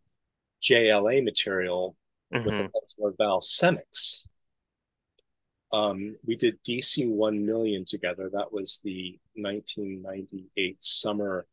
JLA 0.62 1.24
material 1.24 1.96
mm-hmm. 2.32 2.46
with 2.46 2.56
the 2.56 2.68
pencil 2.68 3.06
of 3.06 3.14
Val 3.18 3.40
Semeiks. 3.40 4.24
Um, 5.76 6.16
we 6.24 6.36
did 6.36 6.62
DC 6.64 7.06
1 7.06 7.44
million 7.44 7.84
together. 7.84 8.30
That 8.32 8.50
was 8.50 8.80
the 8.82 9.18
1998 9.34 10.82
summer 10.82 11.46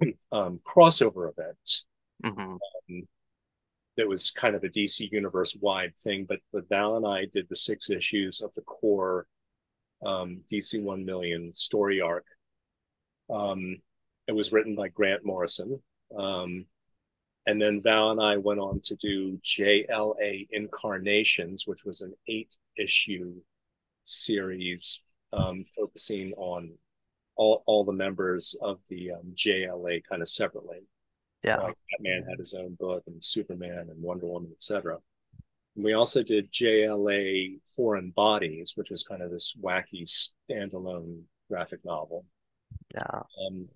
um, 0.32 0.60
crossover 0.66 1.30
event. 1.30 1.82
Mm-hmm. 2.24 2.40
Um, 2.40 3.08
that 3.98 4.08
was 4.08 4.30
kind 4.30 4.54
of 4.54 4.64
a 4.64 4.68
DC 4.68 5.10
universe 5.12 5.56
wide 5.60 5.94
thing. 5.98 6.24
But 6.26 6.38
but 6.52 6.68
Val 6.68 6.96
and 6.96 7.06
I 7.06 7.26
did 7.26 7.46
the 7.48 7.56
six 7.56 7.90
issues 7.90 8.40
of 8.40 8.54
the 8.54 8.62
core 8.62 9.26
um, 10.04 10.40
DC 10.50 10.82
One 10.82 11.04
Million 11.04 11.52
story 11.52 12.00
arc. 12.00 12.24
Um, 13.28 13.76
it 14.28 14.32
was 14.32 14.52
written 14.52 14.74
by 14.74 14.88
Grant 14.88 15.24
Morrison. 15.24 15.80
And 17.46 17.62
then 17.62 17.80
Val 17.80 18.10
and 18.10 18.20
I 18.20 18.36
went 18.36 18.58
on 18.58 18.80
to 18.80 18.96
do 18.96 19.38
JLA 19.44 20.48
Incarnations, 20.50 21.66
which 21.66 21.84
was 21.84 22.00
an 22.00 22.12
eight 22.28 22.56
issue 22.76 23.34
series 24.04 25.00
um, 25.32 25.64
focusing 25.76 26.32
on 26.36 26.72
all, 27.36 27.62
all 27.66 27.84
the 27.84 27.92
members 27.92 28.56
of 28.60 28.80
the 28.88 29.12
um, 29.12 29.32
JLA 29.34 30.02
kind 30.08 30.22
of 30.22 30.28
separately. 30.28 30.80
Yeah. 31.44 31.58
Like 31.58 31.76
Batman 31.92 32.24
had 32.28 32.38
his 32.40 32.54
own 32.54 32.74
book 32.80 33.04
and 33.06 33.24
Superman 33.24 33.86
and 33.90 34.02
Wonder 34.02 34.26
Woman, 34.26 34.50
etc. 34.52 34.98
We 35.76 35.92
also 35.92 36.22
did 36.22 36.50
JLA 36.50 37.60
Foreign 37.64 38.10
Bodies, 38.10 38.72
which 38.74 38.90
was 38.90 39.04
kind 39.04 39.22
of 39.22 39.30
this 39.30 39.54
wacky 39.62 40.02
standalone 40.50 41.22
graphic 41.48 41.84
novel. 41.84 42.24
Yeah. 42.92 43.20
Um, 43.46 43.68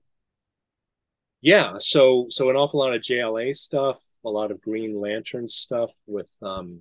yeah, 1.43 1.79
so 1.79 2.27
so 2.29 2.51
an 2.51 2.57
awful 2.57 2.81
lot 2.81 2.95
of 2.95 3.01
JLA 3.03 3.55
stuff, 3.57 4.01
a 4.25 4.31
lot 4.31 4.51
of 4.51 4.61
Green 4.61 5.01
Lantern 5.01 5.49
stuff 5.49 5.93
with 6.07 6.31
um, 6.43 6.81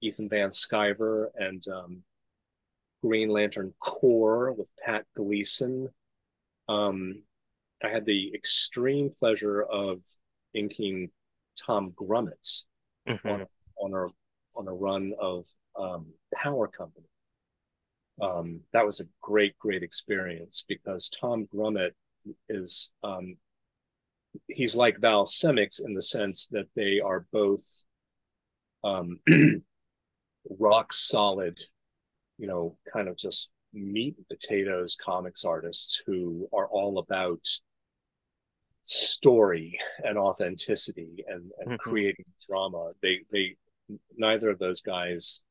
Ethan 0.00 0.28
Van 0.28 0.48
Sciver 0.50 1.28
and 1.36 1.62
um, 1.68 2.02
Green 3.02 3.28
Lantern 3.30 3.74
Corps 3.80 4.52
with 4.52 4.70
Pat 4.84 5.04
Gleason. 5.14 5.88
Um, 6.68 7.22
I 7.82 7.88
had 7.88 8.04
the 8.04 8.32
extreme 8.34 9.10
pleasure 9.18 9.62
of 9.62 10.00
inking 10.54 11.10
Tom 11.58 11.92
Grummett 11.92 12.64
Mhm. 13.08 13.24
on, 13.24 13.46
on 13.80 13.94
a 13.94 14.58
on 14.58 14.68
a 14.68 14.72
run 14.74 15.14
of 15.20 15.46
um, 15.76 16.06
Power 16.34 16.68
Company. 16.68 17.06
Um, 18.20 18.60
that 18.72 18.84
was 18.84 19.00
a 19.00 19.04
great, 19.22 19.58
great 19.58 19.82
experience 19.82 20.64
because 20.68 21.08
Tom 21.08 21.46
Grummett 21.46 21.92
is 22.48 22.90
um, 23.02 23.36
he's 24.48 24.76
like 24.76 24.98
Val 24.98 25.24
Semeiks 25.24 25.84
in 25.84 25.94
the 25.94 26.02
sense 26.02 26.46
that 26.48 26.68
they 26.76 27.00
are 27.00 27.26
both 27.32 27.84
um, 28.84 29.18
rock 30.58 30.92
solid, 30.92 31.60
you 32.38 32.46
know, 32.46 32.76
kind 32.92 33.08
of 33.08 33.16
just 33.16 33.50
meat 33.72 34.16
and 34.16 34.26
potatoes 34.28 34.96
comics 35.00 35.44
artists 35.44 36.02
who 36.06 36.48
are 36.52 36.66
all 36.68 36.98
about 36.98 37.46
story 38.82 39.78
and 40.04 40.18
authenticity 40.18 41.24
and, 41.28 41.50
and 41.60 41.70
Mhm. 41.72 41.78
creating 41.78 42.24
drama. 42.48 42.92
They 43.02 43.20
they 43.30 43.56
neither 44.16 44.50
of 44.50 44.58
those 44.58 44.80
guys 44.80 45.42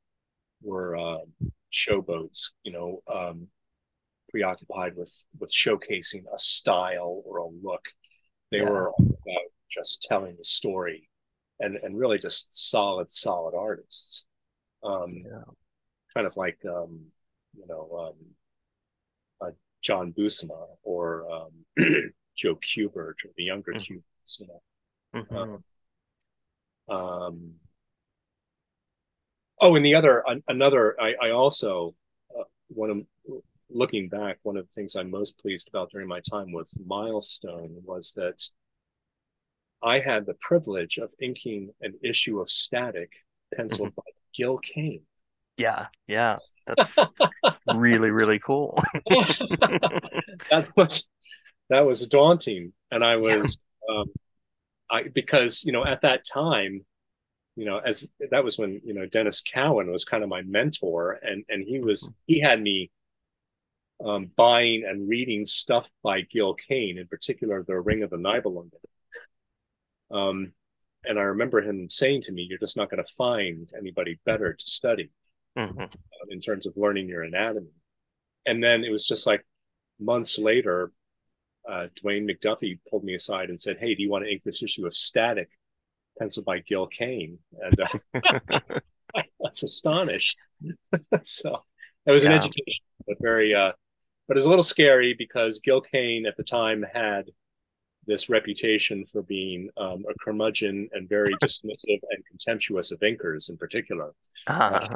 were 0.61 0.95
uh, 0.97 1.25
showboats, 1.71 2.51
you 2.63 2.71
know, 2.71 3.03
um, 3.13 3.47
preoccupied 4.29 4.95
with 4.95 5.25
with 5.39 5.51
showcasing 5.51 6.23
a 6.33 6.37
style 6.39 7.21
or 7.25 7.37
a 7.37 7.47
look. 7.47 7.85
They 8.51 8.59
Yeah. 8.59 8.69
were 8.69 8.89
all 8.89 9.17
about 9.21 9.51
just 9.69 10.01
telling 10.03 10.35
the 10.37 10.43
story 10.43 11.09
and 11.59 11.77
and 11.77 11.97
really 11.97 12.17
just 12.17 12.53
solid 12.53 13.11
solid 13.11 13.53
artists. 13.55 14.25
Um, 14.83 15.23
Yeah. 15.25 15.43
kind 16.13 16.25
of 16.27 16.35
like 16.37 16.59
um, 16.65 17.11
you 17.57 17.67
know 17.67 18.13
um, 19.41 19.49
uh, 19.49 19.51
John 19.81 20.13
Buscema 20.13 20.67
or 20.83 21.29
um, 21.31 21.51
Joe 22.35 22.55
Kubert 22.55 23.25
or 23.25 23.31
the 23.37 23.43
younger. 23.43 23.73
Kuberts, 23.73 24.39
you 24.39 24.47
know. 24.47 24.61
Mhm. 25.13 25.63
Um, 26.87 27.59
oh, 29.61 29.75
and 29.75 29.85
the 29.85 29.95
other 29.95 30.23
an, 30.27 30.43
another 30.47 30.99
I, 30.99 31.13
I 31.21 31.29
also 31.31 31.93
uh, 32.37 32.43
one 32.69 32.89
of 32.89 32.97
looking 33.69 34.09
back, 34.09 34.39
one 34.43 34.57
of 34.57 34.65
the 34.65 34.71
things 34.71 34.95
I'm 34.95 35.11
most 35.11 35.39
pleased 35.39 35.67
about 35.69 35.91
during 35.91 36.07
my 36.07 36.21
time 36.21 36.51
with 36.51 36.71
Milestone 36.85 37.81
was 37.83 38.13
that 38.13 38.43
I 39.81 39.99
had 39.99 40.25
the 40.25 40.35
privilege 40.35 40.97
of 40.97 41.13
inking 41.21 41.71
an 41.81 41.93
issue 42.03 42.39
of 42.39 42.49
Static 42.49 43.11
penciled 43.55 43.95
by 43.95 44.03
Gil 44.35 44.57
Kane. 44.57 45.03
Yeah. 45.57 45.87
Yeah. 46.07 46.37
That's 46.67 46.95
really, 47.75 48.11
really 48.11 48.39
cool. 48.39 48.81
that 49.09 50.71
was 50.75 51.07
that 51.69 51.85
was 51.85 52.05
daunting, 52.07 52.73
and 52.91 53.03
I 53.03 53.17
was 53.17 53.57
um, 53.89 54.05
I 54.89 55.03
because 55.13 55.63
you 55.65 55.71
know 55.71 55.85
at 55.85 56.01
that 56.01 56.25
time, 56.25 56.85
you 57.55 57.65
know 57.65 57.77
as 57.77 58.07
that 58.31 58.43
was 58.43 58.57
when 58.57 58.81
you 58.83 58.93
know 58.93 59.07
Denys 59.07 59.43
Cowan 59.43 59.91
was 59.91 60.05
kind 60.05 60.23
of 60.23 60.29
my 60.29 60.41
mentor, 60.41 61.19
and 61.21 61.43
and 61.49 61.63
he 61.63 61.79
was 61.79 62.11
he 62.25 62.39
had 62.39 62.61
me 62.61 62.91
um, 64.03 64.31
buying 64.35 64.85
and 64.87 65.09
reading 65.09 65.45
stuff 65.45 65.89
by 66.03 66.21
Gil 66.21 66.53
Kane, 66.53 66.97
in 66.97 67.07
particular, 67.07 67.63
The 67.63 67.79
Ring 67.79 68.03
of 68.03 68.09
the 68.09 68.17
Nibelungen. 68.17 68.71
Um, 70.11 70.53
and 71.05 71.19
I 71.19 71.23
remember 71.23 71.61
him 71.61 71.89
saying 71.89 72.23
to 72.23 72.31
me, 72.31 72.43
"You're 72.43 72.59
just 72.59 72.77
not 72.77 72.89
going 72.89 73.03
to 73.03 73.13
find 73.13 73.71
anybody 73.77 74.19
better 74.25 74.53
to 74.53 74.65
study." 74.65 75.11
Mhm. 75.57 75.81
uh, 75.81 76.25
in 76.29 76.39
terms 76.41 76.65
of 76.65 76.77
learning 76.77 77.09
your 77.09 77.23
anatomy. 77.23 77.71
And 78.45 78.63
then 78.63 78.83
it 78.83 78.91
was 78.91 79.05
just 79.05 79.25
like 79.25 79.45
months 79.99 80.37
later, 80.37 80.91
uh, 81.67 81.87
Dwayne 81.95 82.29
McDuffie 82.29 82.79
pulled 82.89 83.03
me 83.03 83.13
aside 83.15 83.49
and 83.49 83.59
said, 83.59 83.77
"Hey, 83.77 83.95
do 83.95 84.01
you 84.01 84.09
want 84.09 84.25
to 84.25 84.31
ink 84.31 84.43
this 84.43 84.63
issue 84.63 84.85
of 84.85 84.95
Static, 84.95 85.49
penciled 86.17 86.45
by 86.45 86.59
Gil 86.59 86.87
Kane?" 86.87 87.39
And 87.61 87.79
uh, 87.79 87.87
I 89.15 89.25
was 89.39 89.63
astonished. 89.63 90.35
so 91.23 91.65
it 92.05 92.11
was 92.11 92.25
an 92.25 92.31
education, 92.31 92.85
but 93.07 93.17
very, 93.19 93.53
uh, 93.53 93.73
but 94.29 94.37
it 94.37 94.39
was 94.39 94.47
a 94.47 94.51
little 94.51 94.63
scary 94.63 95.15
because 95.15 95.59
Gil 95.59 95.81
Kane 95.81 96.27
at 96.27 96.37
the 96.37 96.45
time 96.45 96.85
had 96.93 97.31
this 98.07 98.29
reputation 98.29 99.05
for 99.05 99.23
being 99.23 99.69
um, 99.77 100.05
a 100.09 100.15
curmudgeon 100.15 100.89
and 100.93 101.09
very 101.09 101.37
dismissive 101.43 102.01
and 102.11 102.25
contemptuous 102.29 102.91
of 102.91 102.99
inkers 103.01 103.49
in 103.49 103.57
particular. 103.57 104.13
Ah, 104.47 104.89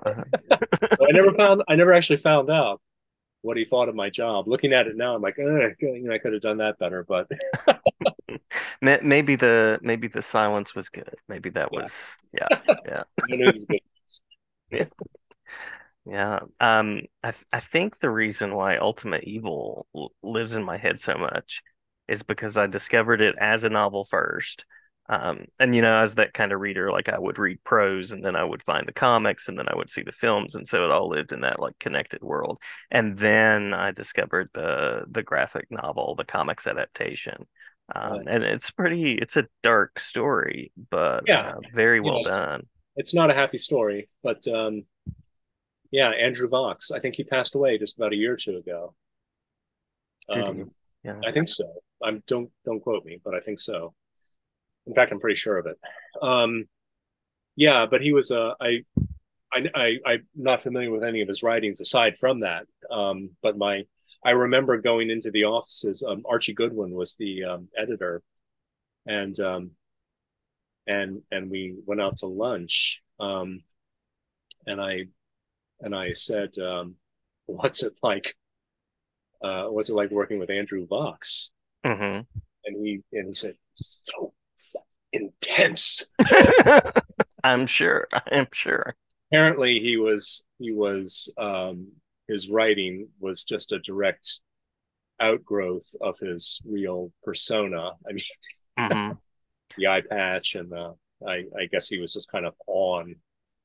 So 0.98 1.08
I 1.08 1.12
never 1.12 1.34
found, 1.34 1.64
I 1.68 1.76
never 1.76 1.94
actually 1.94 2.18
found 2.18 2.50
out 2.50 2.82
what 3.42 3.58
he 3.58 3.66
thought 3.66 3.90
of 3.90 3.96
my 3.96 4.10
job. 4.10 4.48
Looking 4.48 4.74
at 4.74 4.88
it 4.88 4.98
now, 4.98 5.16
I'm 5.16 5.22
like, 5.22 5.38
you 5.38 5.46
know, 5.46 6.14
I 6.14 6.20
could 6.20 6.34
have 6.34 6.42
done 6.42 6.58
that 6.58 6.80
better, 6.80 7.04
but 7.04 7.30
maybe 8.82 9.36
the 9.36 9.80
maybe 9.82 10.08
the 10.08 10.22
silence 10.22 10.76
was 10.76 10.90
good. 10.90 11.16
Maybe 11.28 11.50
that 11.52 11.72
Yeah. 11.72 11.80
was 11.82 12.18
yeah, 12.34 12.50
yeah. 12.86 13.04
no 13.30 13.36
news 13.36 13.66
is 14.08 14.22
good. 14.72 14.92
Yeah. 16.06 16.40
Um, 16.60 17.02
I 17.24 17.32
th 17.32 17.46
I 17.54 17.60
think 17.62 17.98
the 18.00 18.10
reason 18.10 18.54
why 18.56 18.78
Ultimate 18.78 19.24
Evil 19.24 19.88
l 19.96 20.12
lives 20.22 20.54
in 20.56 20.64
my 20.64 20.78
head 20.78 21.00
so 21.00 21.16
much 21.18 21.62
is 22.08 22.24
because 22.24 22.58
I 22.58 22.68
discovered 22.68 23.22
it 23.22 23.36
as 23.40 23.64
a 23.64 23.70
novel 23.70 24.04
first. 24.04 24.66
Um, 25.10 25.46
and 25.60 25.74
you 25.76 25.82
know, 25.82 26.02
as 26.02 26.16
that 26.16 26.34
kind 26.34 26.52
of 26.52 26.60
reader, 26.62 26.92
like 26.92 27.08
I 27.10 27.18
would 27.20 27.38
read 27.40 27.64
prose 27.64 28.12
and 28.12 28.24
then 28.24 28.36
I 28.36 28.44
would 28.44 28.64
find 28.64 28.88
the 28.88 28.94
comics 28.94 29.48
and 29.48 29.58
then 29.58 29.68
I 29.70 29.76
would 29.76 29.90
see 29.90 30.02
the 30.04 30.12
films, 30.12 30.56
and 30.56 30.68
so 30.68 30.84
it 30.86 30.92
all 30.92 31.10
lived 31.10 31.32
in 31.32 31.42
that 31.42 31.60
like 31.60 31.80
connected 31.80 32.22
world. 32.22 32.62
And 32.92 33.18
then 33.18 33.74
I 33.74 33.92
discovered 33.92 34.50
the 34.54 35.06
the 35.10 35.24
graphic 35.24 35.68
novel, 35.72 36.16
the 36.16 36.26
comics 36.26 36.68
adaptation. 36.68 37.48
Um, 37.96 38.24
Right. 38.26 38.28
and 38.28 38.44
it's 38.44 38.72
pretty, 38.72 39.14
it's 39.16 39.36
a 39.38 39.48
dark 39.62 40.00
story, 40.00 40.72
but 40.90 41.26
Yeah. 41.26 41.54
uh, 41.58 41.60
very 41.74 42.00
You 42.02 42.12
know, 42.12 42.16
well 42.16 42.20
it's- 42.20 42.40
done. 42.40 42.68
It's 42.96 43.14
not 43.14 43.32
a 43.32 43.34
happy 43.34 43.58
story, 43.58 44.10
but 44.24 44.48
um, 44.48 44.86
yeah, 45.94 46.10
Andrew 46.10 46.50
Vachss. 46.50 46.92
I 46.92 46.98
think 46.98 47.14
he 47.14 47.24
passed 47.24 47.54
away 47.54 47.78
just 47.78 47.98
about 47.98 48.14
a 48.14 48.16
year 48.16 48.34
or 48.34 48.38
two 48.38 48.58
ago. 48.58 48.96
Um. 50.28 50.72
Yeah. 51.04 51.20
I 51.24 51.32
think 51.32 51.50
so. 51.50 51.72
I'm 52.04 52.24
don't 52.28 52.50
don't 52.66 52.80
quote 52.80 53.06
me, 53.06 53.20
but 53.24 53.36
I 53.36 53.42
think 53.42 53.60
so. 53.60 53.94
In 54.88 54.96
fact, 54.96 55.12
I'm 55.12 55.20
pretty 55.20 55.36
sure 55.36 55.58
of 55.58 55.68
it. 55.68 55.78
Um, 56.20 56.66
yeah, 57.56 57.86
but 57.86 58.02
he 58.02 58.12
was 58.12 58.32
a 58.32 58.56
I, 58.60 58.84
I 59.54 59.70
I 59.76 59.98
I'm 60.06 60.28
not 60.36 60.62
familiar 60.62 60.90
with 60.90 61.04
any 61.04 61.22
of 61.22 61.28
his 61.28 61.44
writings 61.44 61.80
aside 61.80 62.18
from 62.18 62.40
that. 62.40 62.66
Um, 62.90 63.32
but 63.44 63.56
my 63.56 63.84
I 64.26 64.32
remember 64.32 64.78
going 64.78 65.12
into 65.12 65.30
the 65.30 65.44
offices. 65.44 66.04
Um, 66.08 66.24
Archie 66.28 66.56
Goodwin 66.56 66.92
was 66.92 67.16
the 67.16 67.44
um, 67.44 67.68
editor, 67.78 68.24
and 69.06 69.40
um, 69.40 69.72
and 70.88 71.22
and 71.32 71.52
we 71.52 71.76
went 71.86 72.02
out 72.02 72.18
to 72.18 72.26
lunch. 72.26 73.04
Um, 73.20 73.62
and 74.66 74.82
I 74.82 75.06
and 75.84 75.96
I 75.96 76.14
said, 76.14 76.58
um, 76.60 76.98
"What's 77.48 77.84
it 77.84 77.96
like? 78.04 78.36
Uh, 79.44 79.66
what's 79.68 79.90
it 79.90 79.96
like 79.96 80.10
working 80.12 80.40
with 80.40 80.50
Andrew 80.50 80.88
Vachss?" 80.88 81.50
hmm 81.86 82.26
and 82.66 82.86
he 82.86 83.02
and 83.14 83.28
he 83.30 83.34
said 83.34 83.56
so 83.74 84.34
intense 85.12 86.06
I'm 87.44 87.68
sure. 87.68 88.08
I'm 88.32 88.48
sure. 88.52 88.96
apparently 89.32 89.80
he 89.80 89.98
was 89.98 90.46
he 90.60 90.72
was 90.72 91.32
um 91.38 91.88
his 92.28 92.50
writing 92.50 93.08
was 93.20 93.44
just 93.44 93.72
a 93.72 93.80
direct 93.80 94.40
outgrowth 95.22 95.96
of 96.02 96.20
his 96.20 96.62
real 96.66 97.12
persona 97.24 97.92
i 98.10 98.14
mean 98.14 98.26
hmm 98.78 99.14
the 99.78 99.88
eye 99.88 100.02
patch 100.02 100.56
and 100.56 100.70
the 100.72 100.96
I, 101.28 101.46
I 101.58 101.66
guess 101.72 101.88
he 101.88 102.00
was 102.00 102.14
just 102.14 102.30
kind 102.32 102.46
of 102.46 102.54
on 102.68 103.16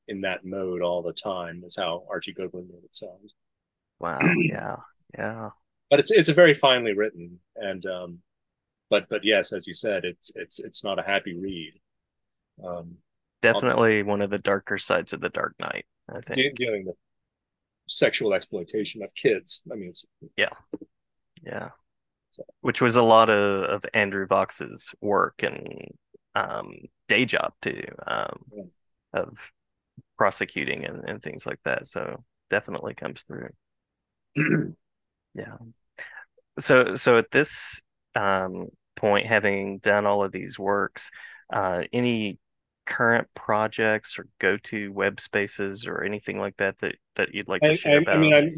in 0.09 0.21
that 0.21 0.45
mode 0.45 0.81
all 0.81 1.01
the 1.01 1.13
time. 1.13 1.63
Is 1.65 1.77
how 1.77 2.03
Archie 2.09 2.33
Goodwin 2.33 2.67
made 2.67 2.83
it 2.83 2.95
sound. 2.95 3.31
Wow. 3.99 4.19
yeah. 4.37 4.75
Yeah. 5.17 5.49
But 5.89 5.99
it's 5.99 6.11
it's 6.11 6.29
a 6.29 6.33
very 6.33 6.53
finely 6.53 6.93
written 6.93 7.39
and 7.55 7.85
um, 7.85 8.19
but 8.89 9.07
but 9.09 9.23
yes, 9.23 9.53
as 9.53 9.67
you 9.67 9.73
said, 9.73 10.03
it's 10.03 10.31
it's 10.35 10.59
it's 10.59 10.83
not 10.83 10.99
a 10.99 11.03
happy 11.03 11.37
read. 11.37 11.73
Um, 12.63 12.97
Definitely 13.41 14.03
one 14.03 14.21
of 14.21 14.29
the 14.29 14.37
darker 14.37 14.77
sides 14.77 15.13
of 15.13 15.21
the 15.21 15.29
Dark 15.29 15.55
Knight. 15.59 15.85
I 16.09 16.19
think 16.21 16.55
dealing 16.55 16.85
with 16.85 16.95
sexual 17.87 18.33
exploitation 18.33 19.03
of 19.03 19.13
kids. 19.15 19.61
I 19.71 19.75
mean, 19.75 19.89
it's 19.89 20.05
yeah, 20.35 20.49
yeah, 21.41 21.69
so. 22.31 22.43
which 22.61 22.81
was 22.81 22.95
a 22.95 23.03
lot 23.03 23.29
of, 23.29 23.63
of 23.69 23.85
Andrew 23.93 24.27
Vachss's 24.27 24.93
work 24.99 25.41
and 25.41 25.93
um, 26.35 26.73
day 27.07 27.25
job 27.25 27.53
too, 27.61 27.83
um, 28.07 28.39
yeah. 28.53 28.63
of 29.13 29.37
prosecuting 30.17 30.85
and, 30.85 31.03
and 31.07 31.21
things 31.21 31.45
like 31.45 31.59
that. 31.65 31.87
So 31.87 32.23
definitely 32.49 32.95
comes 32.95 33.23
through. 33.23 33.49
yeah. 35.35 35.57
So 36.59 36.95
so 36.95 37.17
at 37.17 37.31
this 37.31 37.81
um, 38.15 38.69
point, 38.95 39.27
having 39.27 39.79
done 39.79 40.05
all 40.05 40.23
of 40.23 40.31
these 40.31 40.59
works, 40.59 41.09
uh, 41.51 41.83
any 41.93 42.37
current 42.85 43.27
projects 43.35 44.17
or 44.17 44.27
go-to 44.39 44.91
web 44.91 45.19
spaces 45.19 45.85
or 45.85 46.03
anything 46.03 46.39
like 46.39 46.57
that 46.57 46.77
that, 46.79 46.95
that 47.15 47.33
you'd 47.33 47.47
like 47.47 47.61
to 47.61 47.71
I, 47.71 47.75
share 47.75 47.99
I, 47.99 48.01
about? 48.01 48.15
I 48.15 48.19
mean, 48.19 48.33
I, 48.33 48.49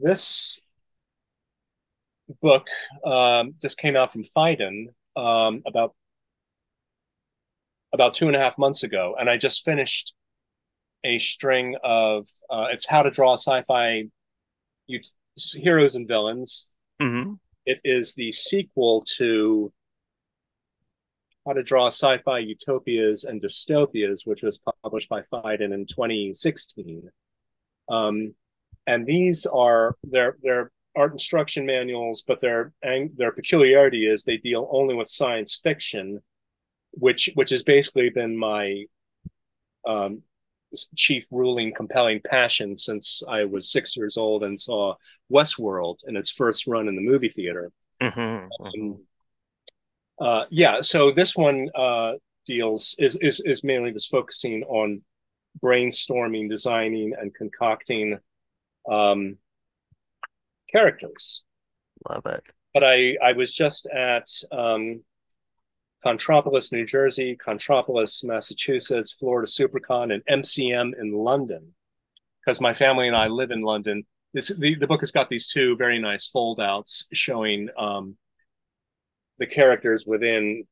this 0.00 0.60
book 2.40 2.66
um, 3.04 3.54
just 3.60 3.78
came 3.78 3.96
out 3.96 4.12
from 4.12 4.22
Phaidon 4.24 4.86
um, 5.16 5.62
about 5.66 5.94
about 7.92 8.14
two 8.14 8.26
and 8.26 8.34
a 8.34 8.38
half 8.38 8.56
months 8.56 8.84
ago, 8.84 9.16
and 9.20 9.28
I 9.28 9.36
just 9.36 9.66
finished 9.66 10.14
a 11.04 11.18
string 11.18 11.76
of 11.82 12.26
uh, 12.50 12.66
it's 12.70 12.86
how 12.86 13.02
to 13.02 13.10
draw 13.10 13.34
sci-fi 13.34 14.04
heroes 15.36 15.94
and 15.94 16.06
villains. 16.06 16.68
Mm-hmm. 17.00 17.34
It 17.66 17.80
is 17.84 18.14
the 18.14 18.32
sequel 18.32 19.04
to 19.16 19.72
how 21.46 21.52
to 21.52 21.62
Draw 21.62 21.88
Sci-Fi 21.88 22.38
Utopias 22.38 23.24
and 23.24 23.42
Dystopias, 23.42 24.20
which 24.24 24.42
was 24.42 24.60
published 24.82 25.08
by 25.08 25.22
Phaidon 25.22 25.72
in 25.72 25.86
2016. 25.86 27.10
Um, 27.88 28.34
and 28.86 29.06
these 29.06 29.46
are 29.46 29.96
their 30.04 30.36
their 30.42 30.70
art 30.96 31.12
instruction 31.12 31.66
manuals, 31.66 32.22
but 32.26 32.40
their 32.40 32.72
their 32.82 33.32
peculiarity 33.32 34.06
is 34.06 34.24
they 34.24 34.36
deal 34.36 34.68
only 34.72 34.94
with 34.94 35.08
science 35.08 35.58
fiction, 35.62 36.20
which 36.92 37.30
which 37.34 37.50
has 37.50 37.62
basically 37.62 38.10
been 38.10 38.36
my 38.36 38.84
um, 39.86 40.22
chief 40.96 41.26
ruling 41.30 41.72
compelling 41.74 42.20
passion 42.24 42.76
since 42.76 43.22
I 43.28 43.44
was 43.44 43.70
six 43.70 43.96
years 43.96 44.16
old 44.16 44.42
and 44.42 44.58
saw 44.58 44.94
Westworld 45.32 45.98
in 46.06 46.16
its 46.16 46.30
first 46.30 46.66
run 46.66 46.88
in 46.88 46.96
the 46.96 47.02
movie 47.02 47.28
theater. 47.28 47.70
Mm-hmm. 48.00 48.64
Um, 48.64 48.98
uh, 50.20 50.44
yeah, 50.50 50.80
so 50.80 51.10
this 51.10 51.36
one 51.36 51.68
uh, 51.74 52.12
deals 52.46 52.94
is, 52.98 53.16
is 53.16 53.40
is 53.40 53.64
mainly 53.64 53.92
just 53.92 54.10
focusing 54.10 54.62
on 54.64 55.02
brainstorming, 55.62 56.48
designing, 56.48 57.12
and 57.18 57.34
concocting 57.34 58.18
um, 58.90 59.38
characters. 60.70 61.42
Love 62.08 62.26
it. 62.26 62.42
But 62.74 62.84
I 62.84 63.16
I 63.22 63.32
was 63.32 63.54
just 63.54 63.86
at 63.86 64.28
um, 64.50 65.02
Contropolis, 66.02 66.72
New 66.72 66.84
Jersey, 66.84 67.36
Contropolis, 67.42 68.24
Massachusetts, 68.24 69.12
Florida 69.12 69.48
SuperCon, 69.48 70.12
and 70.12 70.42
MCM 70.42 70.92
in 71.00 71.12
London 71.12 71.74
because 72.44 72.60
my 72.60 72.72
family 72.72 73.06
and 73.06 73.16
I 73.16 73.28
live 73.28 73.50
in 73.50 73.62
London. 73.62 74.04
This 74.34 74.48
the, 74.48 74.74
the 74.74 74.86
book 74.86 75.00
has 75.00 75.10
got 75.10 75.28
these 75.28 75.46
two 75.46 75.76
very 75.76 75.98
nice 75.98 76.26
foldouts 76.26 77.06
showing 77.12 77.68
um, 77.78 78.16
the 79.38 79.46
characters 79.46 80.06
within 80.06 80.64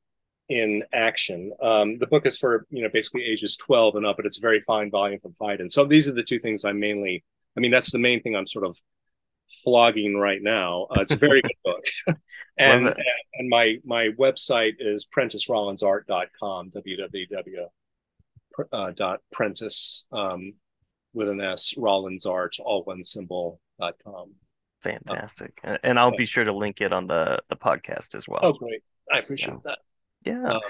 in 0.49 0.83
action. 0.93 1.53
Um, 1.63 1.99
the 1.99 2.07
book 2.07 2.27
is 2.27 2.37
for 2.39 2.67
you 2.71 2.83
know 2.83 2.89
basically 2.93 3.25
ages 3.25 3.57
12 3.57 3.97
and 3.97 4.07
up, 4.07 4.17
but 4.17 4.27
it's 4.27 4.39
a 4.39 4.43
very 4.43 4.61
fine 4.63 4.91
volume 4.91 5.21
from 5.21 5.35
Phaidon. 5.35 5.71
So 5.71 5.85
these 5.85 6.09
are 6.09 6.13
the 6.13 6.23
two 6.23 6.39
things 6.39 6.65
I 6.65 6.73
mainly. 6.73 7.25
I 7.57 7.61
mean, 7.61 7.71
that's 7.71 7.91
the 7.91 7.99
main 7.99 8.23
thing 8.23 8.37
I'm 8.37 8.47
sort 8.47 8.65
of 8.65 8.79
flogging 9.63 10.17
right 10.17 10.43
now. 10.43 10.87
Uh, 10.91 11.01
it's 11.01 11.13
a 11.13 11.17
very 11.17 11.43
good 11.43 11.53
book, 11.65 11.85
and, 12.59 12.89
and 12.89 12.97
and 13.35 13.49
my 13.49 13.77
my 13.85 14.09
website 14.19 14.75
is 14.79 15.07
prentisrollinsart.com. 15.07 16.71
www. 16.71 17.67
Uh, 18.73 18.91
dot 18.91 19.21
prentis 19.35 20.05
um, 20.13 20.53
with 21.15 21.29
an 21.29 21.41
S 21.41 21.75
Rollins 21.79 22.27
Art 22.27 22.57
all 22.61 22.83
one 22.83 23.03
symbol 23.03 23.61
dot 23.79 23.95
com. 24.05 24.33
Fantastic. 24.83 25.59
Uh, 25.63 25.79
and 25.83 25.99
I'll 25.99 26.11
yeah. 26.13 26.19
be 26.19 26.27
sure 26.27 26.45
to 26.45 26.53
link 26.53 26.81
it 26.81 26.93
on 26.93 27.07
the, 27.07 27.39
the 27.49 27.57
podcast 27.57 28.15
as 28.15 28.27
well. 28.29 28.41
Oh, 28.43 28.53
great. 28.53 28.83
I 29.13 29.19
appreciate 29.19 29.55
yeah. 29.55 29.59
that. 29.65 29.79
Yeah. 30.25 30.53
Um, 30.55 30.61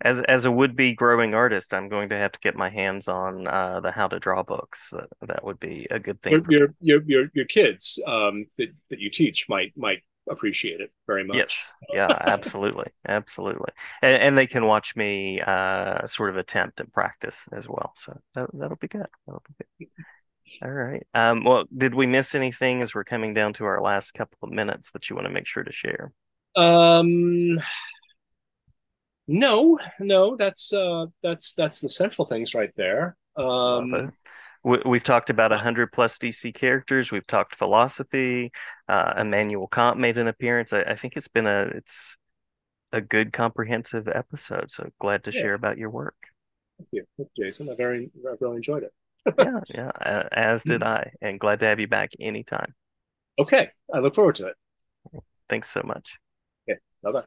as 0.00 0.20
as 0.22 0.44
a 0.44 0.50
would 0.50 0.76
be 0.76 0.92
growing 0.92 1.34
artist, 1.34 1.74
I'm 1.74 1.88
going 1.88 2.08
to 2.10 2.16
have 2.16 2.32
to 2.32 2.40
get 2.40 2.54
my 2.56 2.70
hands 2.70 3.08
on 3.08 3.46
uh, 3.46 3.80
the 3.80 3.90
how 3.90 4.08
to 4.08 4.18
draw 4.18 4.42
books. 4.42 4.92
Uh, 4.92 5.06
that 5.26 5.44
would 5.44 5.58
be 5.58 5.86
a 5.90 5.98
good 5.98 6.22
thing. 6.22 6.32
Your 6.32 6.44
your, 6.48 6.68
your, 6.80 7.02
your 7.06 7.30
your 7.34 7.44
kids 7.46 8.00
um, 8.06 8.46
that 8.58 8.68
that 8.90 9.00
you 9.00 9.10
teach 9.10 9.48
might 9.48 9.72
might 9.76 10.02
appreciate 10.30 10.80
it 10.80 10.92
very 11.06 11.24
much. 11.24 11.36
Yes, 11.36 11.72
yeah, 11.92 12.16
absolutely, 12.20 12.90
absolutely, 13.06 13.72
and, 14.02 14.22
and 14.22 14.38
they 14.38 14.46
can 14.46 14.66
watch 14.66 14.94
me 14.94 15.40
uh, 15.40 16.06
sort 16.06 16.30
of 16.30 16.36
attempt 16.36 16.80
and 16.80 16.92
practice 16.92 17.44
as 17.52 17.66
well. 17.68 17.92
So 17.96 18.20
that 18.34 18.50
that'll 18.52 18.76
be 18.76 18.88
good. 18.88 19.08
That'll 19.26 19.42
be 19.58 19.64
good. 19.78 19.88
All 20.62 20.70
right. 20.70 21.06
Um, 21.14 21.44
well, 21.44 21.64
did 21.76 21.94
we 21.94 22.06
miss 22.06 22.34
anything 22.34 22.82
as 22.82 22.94
we're 22.94 23.04
coming 23.04 23.34
down 23.34 23.52
to 23.54 23.64
our 23.64 23.80
last 23.80 24.14
couple 24.14 24.38
of 24.42 24.50
minutes 24.50 24.90
that 24.92 25.08
you 25.10 25.16
want 25.16 25.26
to 25.26 25.32
make 25.32 25.46
sure 25.46 25.62
to 25.62 25.72
share? 25.72 26.12
Um, 26.56 27.60
no, 29.28 29.78
no, 30.00 30.36
that's 30.36 30.72
uh, 30.72 31.06
that's 31.22 31.52
that's 31.52 31.80
the 31.80 31.88
central 31.88 32.24
things 32.24 32.54
right 32.54 32.72
there. 32.76 33.16
Um, 33.36 34.12
we, 34.64 34.78
have 34.98 35.04
talked 35.04 35.30
about 35.30 35.52
a 35.52 35.58
hundred 35.58 35.92
plus 35.92 36.18
DC 36.18 36.52
characters. 36.54 37.12
We've 37.12 37.26
talked 37.26 37.54
philosophy. 37.54 38.50
Uh, 38.88 39.14
Immanuel 39.18 39.68
Kant 39.68 39.98
made 39.98 40.18
an 40.18 40.26
appearance. 40.26 40.72
I, 40.72 40.80
I, 40.82 40.94
think 40.96 41.16
it's 41.16 41.28
been 41.28 41.46
a 41.46 41.62
it's 41.74 42.16
a 42.92 43.00
good 43.00 43.32
comprehensive 43.32 44.08
episode. 44.08 44.70
So 44.70 44.90
glad 44.98 45.22
to 45.24 45.32
yeah. 45.32 45.40
share 45.40 45.54
about 45.54 45.78
your 45.78 45.90
work. 45.90 46.16
Thank 46.78 46.88
you, 46.92 47.28
Jason. 47.36 47.68
I 47.70 47.76
very 47.76 48.10
I 48.26 48.34
really 48.40 48.56
enjoyed 48.56 48.82
it 48.82 48.92
yeah, 49.38 49.60
yeah, 49.68 50.28
as 50.32 50.62
did 50.62 50.82
I, 50.82 51.12
and 51.20 51.40
glad 51.40 51.60
to 51.60 51.66
have 51.66 51.80
you 51.80 51.88
back 51.88 52.12
anytime. 52.20 52.74
Okay, 53.38 53.70
I 53.92 53.98
look 53.98 54.14
forward 54.14 54.36
to 54.36 54.48
it. 54.48 54.56
Thanks 55.48 55.70
so 55.70 55.82
much. 55.84 56.18
Okay, 56.68 56.78
bye 57.02 57.12
bye. 57.12 57.24